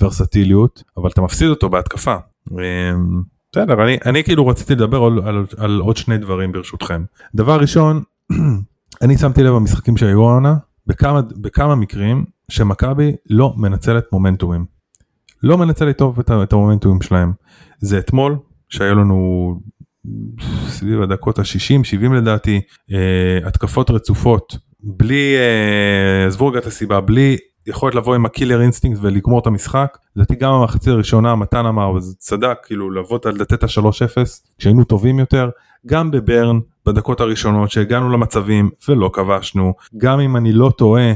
[0.00, 2.16] ורסטיליות אבל אתה מפסיד אותו בהתקפה.
[2.50, 7.04] אמ, בסדר אני, אני כאילו רציתי לדבר על, על, על עוד שני דברים ברשותכם.
[7.34, 8.02] דבר ראשון
[9.02, 10.54] אני שמתי לב במשחקים שהיו העונה
[10.86, 14.79] בכמה בכמה מקרים שמכבי לא מנצלת מומנטומים.
[15.42, 17.32] לא מנצלת טוב את, את המומנטומים שלהם.
[17.78, 18.36] זה אתמול
[18.68, 19.54] שהיה לנו
[20.68, 22.60] סביב הדקות ה-60 70 לדעתי
[22.92, 24.56] אה, התקפות רצופות.
[24.82, 27.36] בלי אה, עזבו רגע את הסיבה בלי
[27.66, 29.98] יכולת לבוא עם ה killer instinct ולגמור את המשחק.
[30.16, 34.24] לדעתי גם המחצית הראשונה מתן אמר וזה צדק כאילו לבוא לתת את ה-3-0
[34.58, 35.50] כשהיינו טובים יותר.
[35.86, 39.74] גם בברן בדקות הראשונות שהגענו למצבים ולא כבשנו.
[39.96, 41.12] גם אם אני לא טועה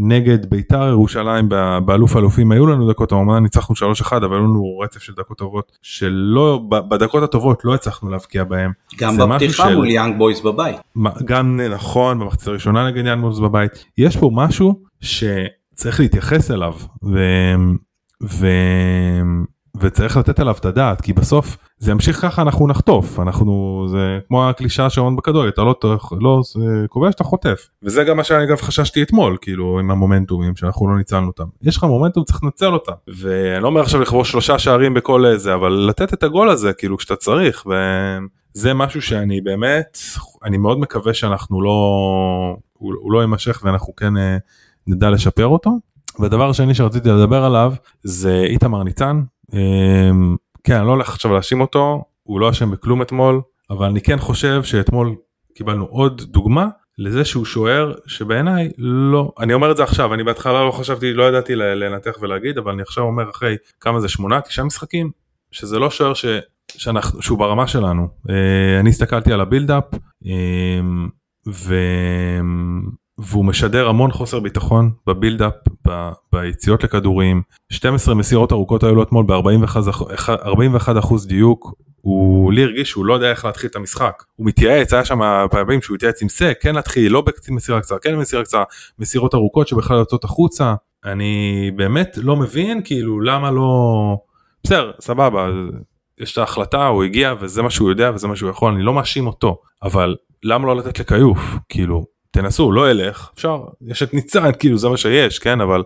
[0.00, 1.48] נגד ביתר ירושלים
[1.84, 5.78] באלוף אלופים היו לנו דקות אמנם ניצחנו 3-1 אבל היו לנו רצף של דקות טובות
[5.82, 8.72] שלא בדקות הטובות לא הצלחנו להבקיע בהם.
[8.98, 9.74] גם בפתיחה של...
[9.74, 10.76] מול יאנג בויז בבית.
[11.24, 16.74] גם נכון במחצית הראשונה נגד יאנג בויז בבית יש פה משהו שצריך להתייחס אליו
[17.04, 17.18] ו...
[18.22, 18.46] ו...
[19.76, 23.20] וצריך לתת עליו את הדעת כי בסוף זה ימשיך ככה אנחנו נחטוף.
[23.20, 25.74] אנחנו זה כמו הקלישה שעון בכדורגל אתה לא,
[26.20, 26.42] לא
[26.88, 27.68] כובש אתה חוטף.
[27.82, 31.44] וזה גם מה שאני אגב חששתי אתמול כאילו עם המומנטומים שאנחנו לא ניצלנו אותם.
[31.62, 32.92] יש לך מומנטום צריך לנצל אותם.
[33.08, 36.98] ואני לא אומר עכשיו לכבוש שלושה שערים בכל זה אבל לתת את הגול הזה כאילו
[36.98, 39.98] כשאתה צריך וזה משהו שאני באמת
[40.44, 41.70] אני מאוד מקווה שאנחנו לא
[42.72, 44.36] הוא, הוא לא יימשך ואנחנו כן אה,
[44.86, 45.70] נדע לשפר אותו.
[46.18, 49.22] והדבר השני שרציתי לדבר עליו זה איתמר ניצן.
[49.52, 53.40] אמ, כן, אני לא הולך עכשיו להאשים אותו, הוא לא אשם בכלום אתמול,
[53.70, 55.14] אבל אני כן חושב שאתמול
[55.54, 56.68] קיבלנו עוד דוגמה
[56.98, 61.28] לזה שהוא שוער שבעיניי לא, אני אומר את זה עכשיו, אני בהתחלה לא חשבתי, לא
[61.28, 65.10] ידעתי לנתח ולהגיד, אבל אני עכשיו אומר אחרי כמה זה שמונה, תשעה משחקים,
[65.50, 66.24] שזה לא שוער ש,
[66.76, 68.08] שאנחנו, שהוא ברמה שלנו.
[68.30, 69.84] אה, אני הסתכלתי על הבילדאפ,
[70.24, 71.08] אמ,
[71.48, 71.74] ו...
[73.18, 75.54] והוא משדר המון חוסר ביטחון בבילדאפ,
[75.88, 76.10] ב...
[76.32, 77.42] ביציאות לכדורים,
[77.72, 83.44] 12 מסירות ארוכות היו לו אתמול ב-41% דיוק, הוא לי הרגיש שהוא לא יודע איך
[83.44, 87.24] להתחיל את המשחק, הוא מתייעץ, היה שם פעמים שהוא התייעץ עם סק, כן להתחיל, לא
[87.48, 88.64] במסירה קצרה, כן מסירה קצרה,
[88.98, 94.16] מסירות ארוכות שבכלל יוצאות החוצה, אני באמת לא מבין כאילו למה לא,
[94.64, 95.48] בסדר, סבבה,
[96.20, 98.94] יש את ההחלטה, הוא הגיע וזה מה שהוא יודע וזה מה שהוא יכול, אני לא
[98.94, 101.38] מאשים אותו, אבל למה לא לתת לכיוף,
[101.68, 105.82] כאילו, תנסו, לא אלך, אפשר, יש את ניצן, כאילו זה מה שיש, כן, אבל...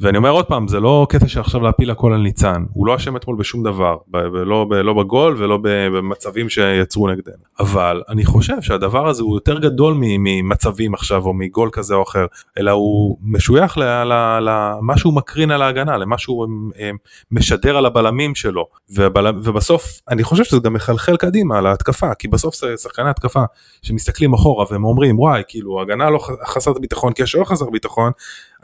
[0.00, 2.64] ואני אומר עוד פעם זה לא קטע של עכשיו להפיל הכל על ניצן.
[2.72, 3.96] הוא לא אשם אתמול בשום דבר
[4.32, 7.42] לא, לא בגול ולא במצבים שיצרו נגדנו.
[7.60, 12.26] אבל אני חושב שהדבר הזה הוא יותר גדול ממצבים עכשיו או מגול כזה או אחר
[12.58, 16.46] אלא הוא משוייך למה שהוא מקרין על ההגנה למה שהוא
[16.78, 16.90] אה,
[17.30, 18.66] משדר על הבלמים שלו.
[18.94, 23.42] ובל, ובסוף אני חושב שזה גם מחלחל קדימה להתקפה כי בסוף זה שחקני התקפה
[23.82, 28.12] שמסתכלים אחורה והם אומרים וואי כאילו הגנה לא חסרת ביטחון כי השוער חסר ביטחון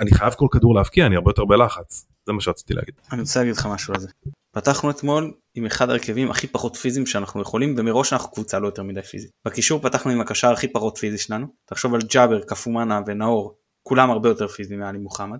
[0.00, 2.94] אני חייב כל כדור להבקיע אני הרבה יותר בלחץ זה מה שרציתי להגיד.
[3.12, 4.08] אני רוצה להגיד לך משהו על זה.
[4.54, 8.82] פתחנו אתמול עם אחד הרכבים הכי פחות פיזיים שאנחנו יכולים ומראש אנחנו קבוצה לא יותר
[8.82, 9.30] מדי פיזית.
[9.44, 14.28] בקישור פתחנו עם הקשר הכי פחות פיזי שלנו תחשוב על ג'אבר קפומאנה ונאור כולם הרבה
[14.28, 15.38] יותר פיזיים מעלי מוחמד.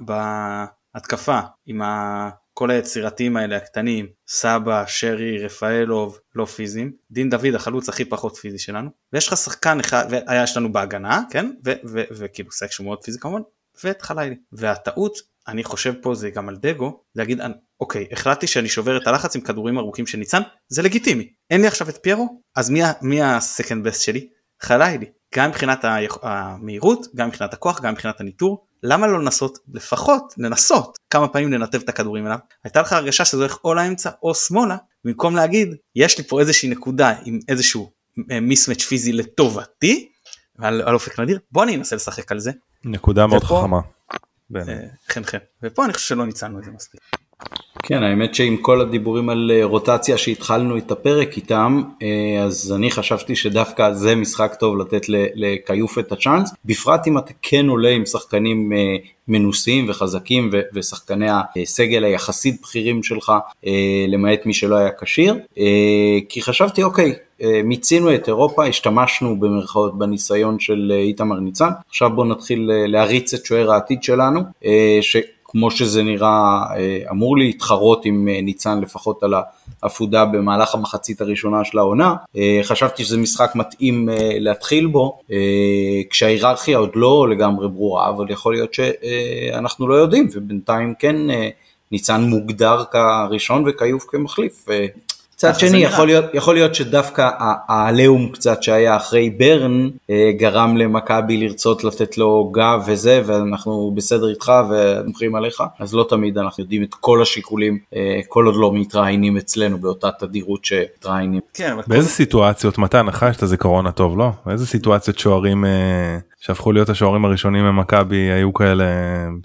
[0.00, 2.30] בהתקפה עם ה...
[2.54, 8.58] כל היצירתיים האלה הקטנים, סבא, שרי, רפאלוב, לא פיזיים, דין דוד החלוץ הכי פחות פיזי
[8.58, 11.50] שלנו, ויש לך שחקן אחד, והיה יש לנו בהגנה, כן,
[11.94, 13.40] וכאילו סק שהוא מאוד פיזי כמובן,
[13.84, 14.36] ואת חלילי.
[14.52, 15.18] והטעות,
[15.48, 17.40] אני חושב פה זה גם על דגו, להגיד,
[17.80, 21.32] אוקיי, החלטתי שאני שובר את הלחץ עם כדורים ארוכים של ניצן, זה לגיטימי.
[21.50, 24.28] אין לי עכשיו את פיירו, אז מי, מי הסקנד בסט שלי?
[24.60, 25.06] חלילי.
[25.34, 25.84] גם מבחינת
[26.22, 31.80] המהירות, גם מבחינת הכוח, גם מבחינת הניטור, למה לא לנסות לפחות לנסות כמה פעמים לנתב
[31.80, 36.18] את הכדורים אליו הייתה לך הרגשה שזה הולך או לאמצע או שמאלה במקום להגיד יש
[36.18, 40.11] לי פה איזושהי נקודה עם איזשהו מיסמץ' אה, פיזי לטובתי
[40.58, 42.50] על, על אופק נדיר בוא אני אנסה לשחק על זה
[42.84, 43.80] נקודה מאוד ופה, חכמה.
[44.56, 45.38] אה, חן חן.
[45.62, 47.00] ופה אני חושב שלא ניצלנו את זה מספיק.
[47.82, 52.90] כן, האמת שעם כל הדיבורים על אה, רוטציה שהתחלנו את הפרק איתם, אה, אז אני
[52.90, 58.06] חשבתי שדווקא זה משחק טוב לתת לכיוף את הצ'אנס, בפרט אם אתה כן עולה עם
[58.06, 58.72] שחקנים
[59.28, 61.26] מנוסים וחזקים ושחקני
[61.62, 63.32] הסגל היחסית בכירים שלך,
[64.08, 65.34] למעט מי שלא היה כשיר,
[66.28, 67.14] כי חשבתי אוקיי,
[67.64, 73.72] מיצינו את אירופה, השתמשנו במרכאות בניסיון של איתמר ניצן, עכשיו בואו נתחיל להריץ את שוער
[73.72, 74.40] העתיד שלנו,
[75.00, 75.16] ש...
[75.52, 76.64] כמו שזה נראה,
[77.10, 79.34] אמור להתחרות עם ניצן לפחות על
[79.82, 82.14] העפודה במהלך המחצית הראשונה של העונה.
[82.62, 84.08] חשבתי שזה משחק מתאים
[84.40, 85.18] להתחיל בו,
[86.10, 91.16] כשההיררכיה עוד לא לגמרי ברורה, אבל יכול להיות שאנחנו לא יודעים, ובינתיים כן
[91.92, 94.66] ניצן מוגדר כראשון וכיוף כמחליף.
[95.48, 97.30] מצד שני, יכול להיות, יכול להיות שדווקא
[97.68, 104.28] העליהום קצת שהיה אחרי ברן אה, גרם למכבי לרצות לתת לו גב וזה, ואנחנו בסדר
[104.28, 108.72] איתך ומוכרים עליך, אז לא תמיד אנחנו יודעים את כל השיקולים, אה, כל עוד לא
[108.72, 111.40] מתראיינים אצלנו באותה תדירות שמתראיינים.
[111.54, 114.30] כן, באיזה סיטואציות, מתן, לך יש את הזיכרון הטוב, לא?
[114.46, 115.64] באיזה סיטואציות שוערים...
[116.42, 116.46] אה...
[116.46, 118.84] שהפכו להיות השוערים הראשונים ממכבי היו כאלה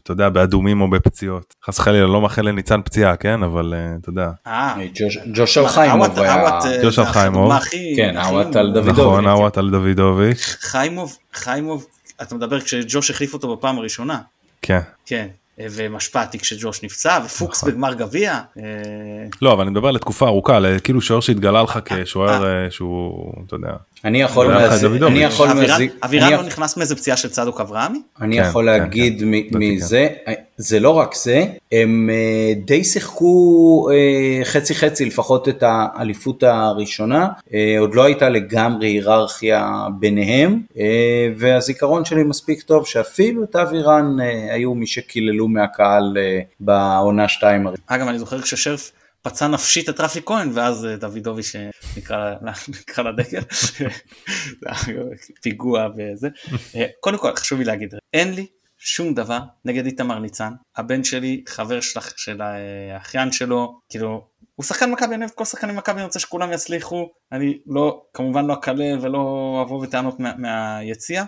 [0.03, 4.09] אתה יודע באדומים או בפציעות חס וחלילה לא מאחל לניצן פציעה כן אבל אה, אתה
[4.09, 4.29] יודע.
[4.47, 4.75] אה,
[5.33, 7.53] ג'וש חיימוב היה ג'וש חיימוב
[7.95, 11.87] כן אוואט על דוידוביץ' נכון אוואט על דוידוביץ' חיימוב חיימוב
[12.21, 14.19] אתה מדבר כשג'וש החליף אותו בפעם הראשונה.
[14.61, 14.79] כן.
[15.05, 15.27] כן.
[15.59, 17.71] ומשפטי כשג'וש נפצע ופוקס נכון.
[17.71, 18.31] בגמר גביע.
[18.57, 18.63] אה,
[19.41, 22.71] לא אבל אני מדבר לתקופה ארוכה כאילו שוער שהתגלה לך כשוער אה.
[22.71, 23.73] שהוא אתה יודע.
[24.05, 25.91] אני יכול להזיק.
[26.03, 28.01] אבירן לא נכנס מאיזה פציעה של צדוק אברהמי?
[28.21, 29.57] אני כן, יכול כן, להגיד כן.
[29.57, 30.07] מזה,
[30.57, 37.27] זה לא רק זה, הם אה, די שיחקו אה, חצי חצי לפחות את האליפות הראשונה,
[37.53, 40.61] אה, עוד לא הייתה לגמרי היררכיה ביניהם,
[41.37, 44.17] והזיכרון שלי מספיק טוב שאפילו את אבירן
[44.51, 46.17] היו מי שקיללו מהקהל
[46.59, 47.67] בעונה שתיים.
[47.87, 48.91] אגב אני זוכר כששרף
[49.21, 52.35] פצע נפשית את רפי כהן ואז אה, דוידוביץ' אה, נקרא,
[52.81, 53.41] נקרא לדגל,
[55.41, 56.27] פיגוע וזה.
[56.75, 58.45] אה, קודם כל חשוב לי להגיד, אין לי
[58.77, 64.91] שום דבר נגד איתמר ניצן, הבן שלי חבר של, של האחיין שלו, כאילו הוא שחקן
[64.91, 68.99] מכבי, אני אוהב כל שחקני מכבי, אני רוצה שכולם יצליחו, אני לא, כמובן לא אקלל
[69.01, 71.23] ולא אבוא בטענות מה, מהיציע,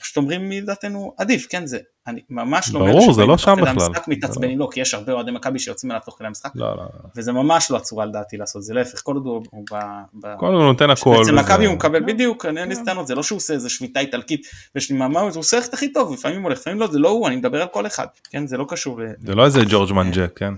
[0.00, 1.78] פשוט אומרים מדעתנו עדיף, כן זה,
[2.08, 3.68] אני ממש לא ברור, זה לא שם בכלל.
[3.68, 6.76] המשחק מתעצבנים לו, כי יש הרבה אוהדי מכבי שיוצאים אליו תוך כדי המשחק, לא, לא,
[6.76, 6.88] לא.
[7.16, 9.74] וזה ממש לא הצורה לדעתי לעשות, זה להפך, כל עוד הוא הוא ב...
[10.14, 11.18] ב- כל הזמן נותן הכל.
[11.22, 14.46] אצל מכבי הוא מקבל בדיוק, אין לי טענות, זה לא שהוא עושה איזה שביתה איטלקית,
[14.74, 17.28] ויש לי מאמר, הוא עושה את הכי טוב, לפעמים הולך, לפעמים לא, זה לא הוא,
[17.28, 20.32] אני מדבר על כל אחד, כן, זה לא קשור, ל- זה לא איזה ג'ורג' מנג'ק,
[20.38, 20.54] כן?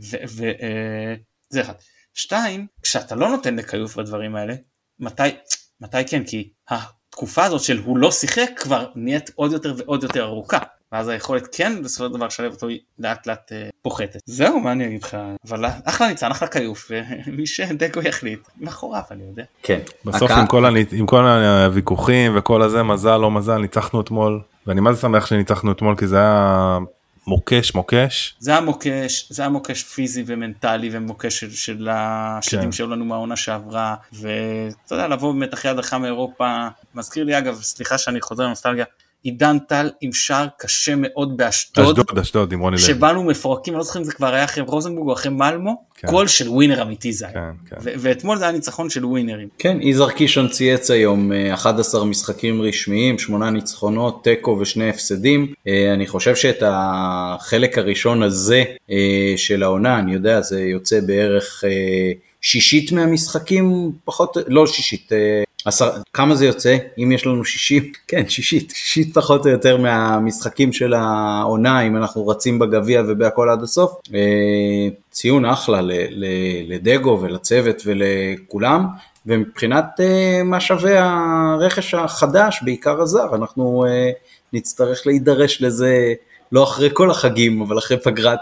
[0.00, 0.52] וזה
[1.60, 1.72] אחד.
[2.14, 4.54] שתיים, כשאתה לא נותן לכיוף בדברים האלה,
[5.00, 5.22] מתי,
[5.80, 6.50] מתי כן, כי
[7.10, 10.58] התקופה הזאת של הוא לא שיחק כבר נהיית עוד יותר ועוד יותר ארוכה.
[10.92, 14.20] ואז היכולת כן בסופו של דבר לשלב אותו היא לאט לאט אה, פוחתת.
[14.26, 15.16] זהו מה אני אגיד לך
[15.48, 16.90] אבל אחלה ניצן אחלה כיוף
[17.26, 19.44] ומי שדגו יחליט מאחוריו אני יודע.
[19.62, 19.78] כן.
[20.04, 20.88] בסוף עם כל, הניצ...
[20.92, 25.72] עם כל הוויכוחים וכל הזה מזל לא מזל ניצחנו אתמול ואני מה זה שמח שניצחנו
[25.72, 26.78] אתמול כי זה היה
[27.26, 32.72] מוקש מוקש זה המוקש זה המוקש פיזי ומנטלי ומוקש של, של השדים כן.
[32.72, 37.98] שהיו לנו מהעונה שעברה ואתה יודע לבוא באמת אחרי הדרכה מאירופה מזכיר לי אגב סליחה
[37.98, 38.84] שאני חוזר לנוסטלגיה
[39.22, 41.98] עידן טל עם שער קשה מאוד באשדוד.
[41.98, 42.86] אשדוד אשדוד עם רוני לוי.
[42.86, 46.08] שבאנו מפורקים, אני לא זוכר אם זה כבר היה אחרי רוזנבורג או אחרי מלמו, כן.
[46.08, 47.34] גול של ווינר אמיתי זה היה.
[47.34, 47.76] כן, כן.
[47.82, 49.48] ו- ואתמול זה היה ניצחון של ווינרים.
[49.58, 55.52] כן, יזהר קישון צייץ היום אה, 11 משחקים רשמיים, 8 ניצחונות, תיקו ושני הפסדים.
[55.66, 61.64] אה, אני חושב שאת החלק הראשון הזה אה, של העונה, אני יודע, זה יוצא בערך
[61.66, 66.76] אה, שישית מהמשחקים, פחות, לא שישית, אה, עשר, כמה זה יוצא?
[66.98, 67.92] אם יש לנו 60?
[68.08, 68.72] כן, שישית.
[68.76, 73.92] שישית פחות או יותר מהמשחקים של העונה, אם אנחנו רצים בגביע ובהכל עד הסוף.
[74.14, 75.80] אה, ציון אחלה
[76.68, 78.86] לדגו ולצוות ולכולם.
[79.26, 84.10] ומבחינת אה, מה שווה הרכש החדש, בעיקר הזר, אנחנו אה,
[84.52, 86.14] נצטרך להידרש לזה
[86.52, 88.40] לא אחרי כל החגים, אבל אחרי פגרת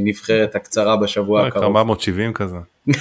[0.00, 1.64] הנבחרת הקצרה בשבוע רק הקרוב.
[1.64, 2.56] 470 כזה.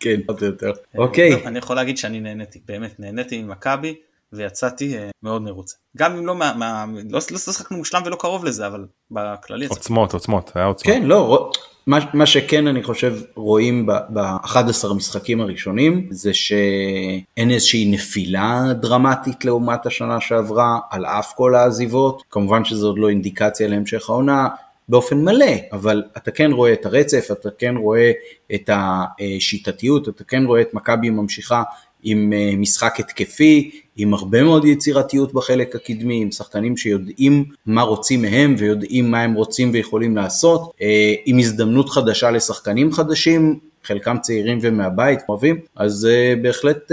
[0.00, 0.72] כן, עוד יותר.
[0.98, 3.94] אוקיי, אני יכול להגיד שאני נהניתי, באמת נהניתי ממכבי
[4.32, 5.76] ויצאתי אה, מאוד מרוצה.
[5.96, 9.66] גם אם לא, מה, מה, לא, לא שחקנו מושלם ולא קרוב לזה, אבל בכללי.
[9.66, 10.96] עוצמות עוצמות היה עוצמות.
[10.96, 11.50] כן, לא,
[11.88, 20.20] מה, שכן אני חושב רואים ב-11 המשחקים הראשונים זה שאין איזושהי נפילה דרמטית לעומת השנה
[20.20, 24.48] שעברה על אף כל העזיבות, כמובן שזו עוד לא אינדיקציה להמשך העונה
[24.88, 28.12] באופן מלא, אבל אתה כן רואה את הרצף, אתה כן רואה
[28.54, 31.62] את השיטתיות, אתה כן רואה את מכבי ממשיכה
[32.02, 38.22] עם אה, משחק התקפי, עם הרבה מאוד יצירתיות בחלק הקדמי, עם שחקנים שיודעים מה רוצים
[38.22, 44.58] מהם ויודעים מה הם רוצים ויכולים לעשות, אה, עם הזדמנות חדשה לשחקנים חדשים, חלקם צעירים
[44.62, 46.92] ומהבית, אוהבים, אז אה, בהחלט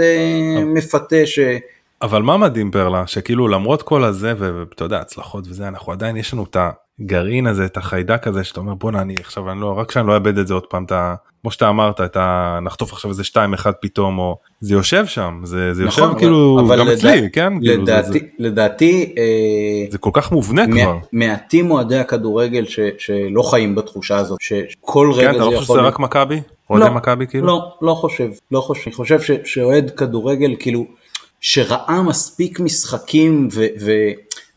[0.74, 1.38] מפתה ש...
[2.02, 6.34] אבל מה מדהים פרלה שכאילו למרות כל הזה ואתה יודע הצלחות וזה אנחנו עדיין יש
[6.34, 6.56] לנו את
[7.00, 10.14] הגרעין הזה את החיידק הזה שאתה אומר בואנה אני עכשיו אני לא רק שאני לא
[10.14, 11.14] אאבד את זה עוד פעם את ה...
[11.42, 12.58] כמו שאתה אמרת את ה...
[12.62, 13.36] נחטוף עכשיו איזה 2-1
[13.82, 17.28] פתאום או זה יושב שם זה, זה נכון, יושב אבל- כאילו אבל גם לדע- אצלי
[17.32, 21.98] כן כאילו, זה, לדעתי, זה, לדעתי אה, זה כל כך מובנה מע- כבר מעטים אוהדי
[21.98, 25.80] הכדורגל ש, שלא חיים בתחושה הזאת, שכל רגע כן אתה זה לא חושב שזה.
[25.80, 26.40] רק מכבי
[26.70, 28.82] אוהדי מכבי כאילו לא, לא חושב, לא חושב.
[28.86, 30.86] אני חושב שאוהד כדורגל כאילו,
[31.40, 33.92] שראה מספיק משחקים ו, ו,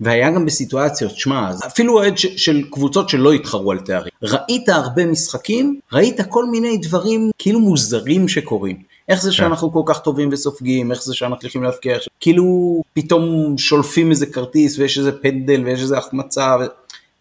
[0.02, 4.12] והיה גם בסיטואציות, שמע, אפילו אוהד של קבוצות שלא התחרו על תארים.
[4.24, 8.90] ראית הרבה משחקים, ראית כל מיני דברים כאילו מוזרים שקורים.
[9.10, 14.12] איך זה שאנחנו כל כך טובים וסופגים, איך זה שאנחנו צריכים להבקיע, כאילו פתאום שולפים
[14.12, 16.66] איזה כרטיס ויש איזה פנדל ויש איזה החמצה, ו...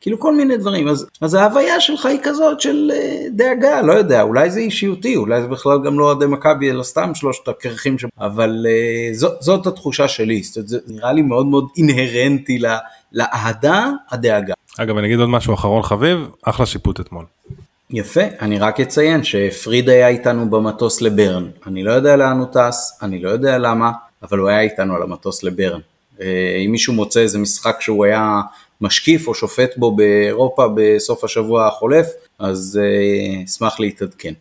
[0.08, 4.22] כאילו כל מיני דברים, אז, אז ההוויה שלך היא כזאת של אה, דאגה, לא יודע,
[4.22, 8.08] אולי זה אישיותי, אולי זה בכלל גם לא אוהדי מכבי, אלא סתם שלושת הקרחים שם,
[8.20, 12.76] אבל אה, זאת, זאת התחושה שלי, זאת אומרת, זה נראה לי מאוד מאוד אינהרנטי ל-
[13.12, 14.54] לאהדה, הדאגה.
[14.78, 17.24] אגב אני אגיד עוד משהו אחרון חביב אחלה שיפוט אתמול.
[17.90, 22.98] יפה, אני רק אציין שפריד היה איתנו במטוס לברן, אני לא יודע לאן הוא טס,
[23.02, 23.90] אני לא יודע למה,
[24.22, 25.80] אבל הוא היה איתנו על המטוס לברן.
[26.20, 28.40] אה, אם מישהו מוצא איזה משחק שהוא היה
[28.80, 32.06] משקיף או שופט בו באירופה בסוף השבוע החולף,
[32.38, 34.32] אז אה, אשמח להתעדכן.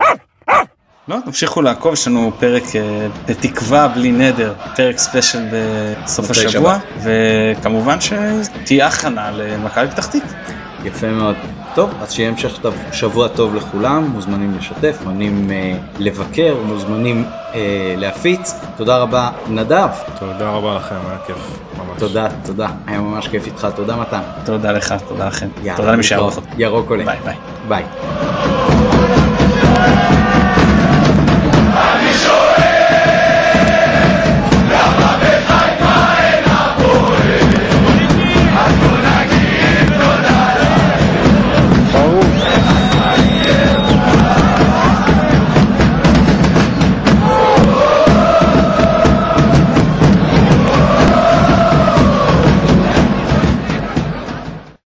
[1.08, 7.98] לא, תמשיכו לעקוב, יש לנו פרק אה, בתקווה בלי נדר, פרק special בסוף השבוע, וכמובן
[8.02, 10.38] שתהיה הכנה למכבי פתח תקווה.
[10.84, 11.36] יפה מאוד.
[11.78, 17.94] טוב, אז שיהיה המשך טוב- שבוע טוב לכולם, מוזמנים לשתף, מוזמנים אה, לבקר, מוזמנים אה,
[17.98, 18.54] להפיץ.
[18.78, 22.00] תודה רבה נדב, תודה רבה לכם היה כיף ממש.
[22.00, 24.22] תודה, תודה, היה ממש כיף איתך, תודה מתן.
[24.46, 25.48] תודה לך, תודה לכם.
[25.64, 26.04] יאללה, תודה למי.
[26.16, 26.40] אותי.
[26.58, 27.06] ירוק עולה.
[27.06, 27.36] ביי ביי.
[27.68, 27.84] ביי.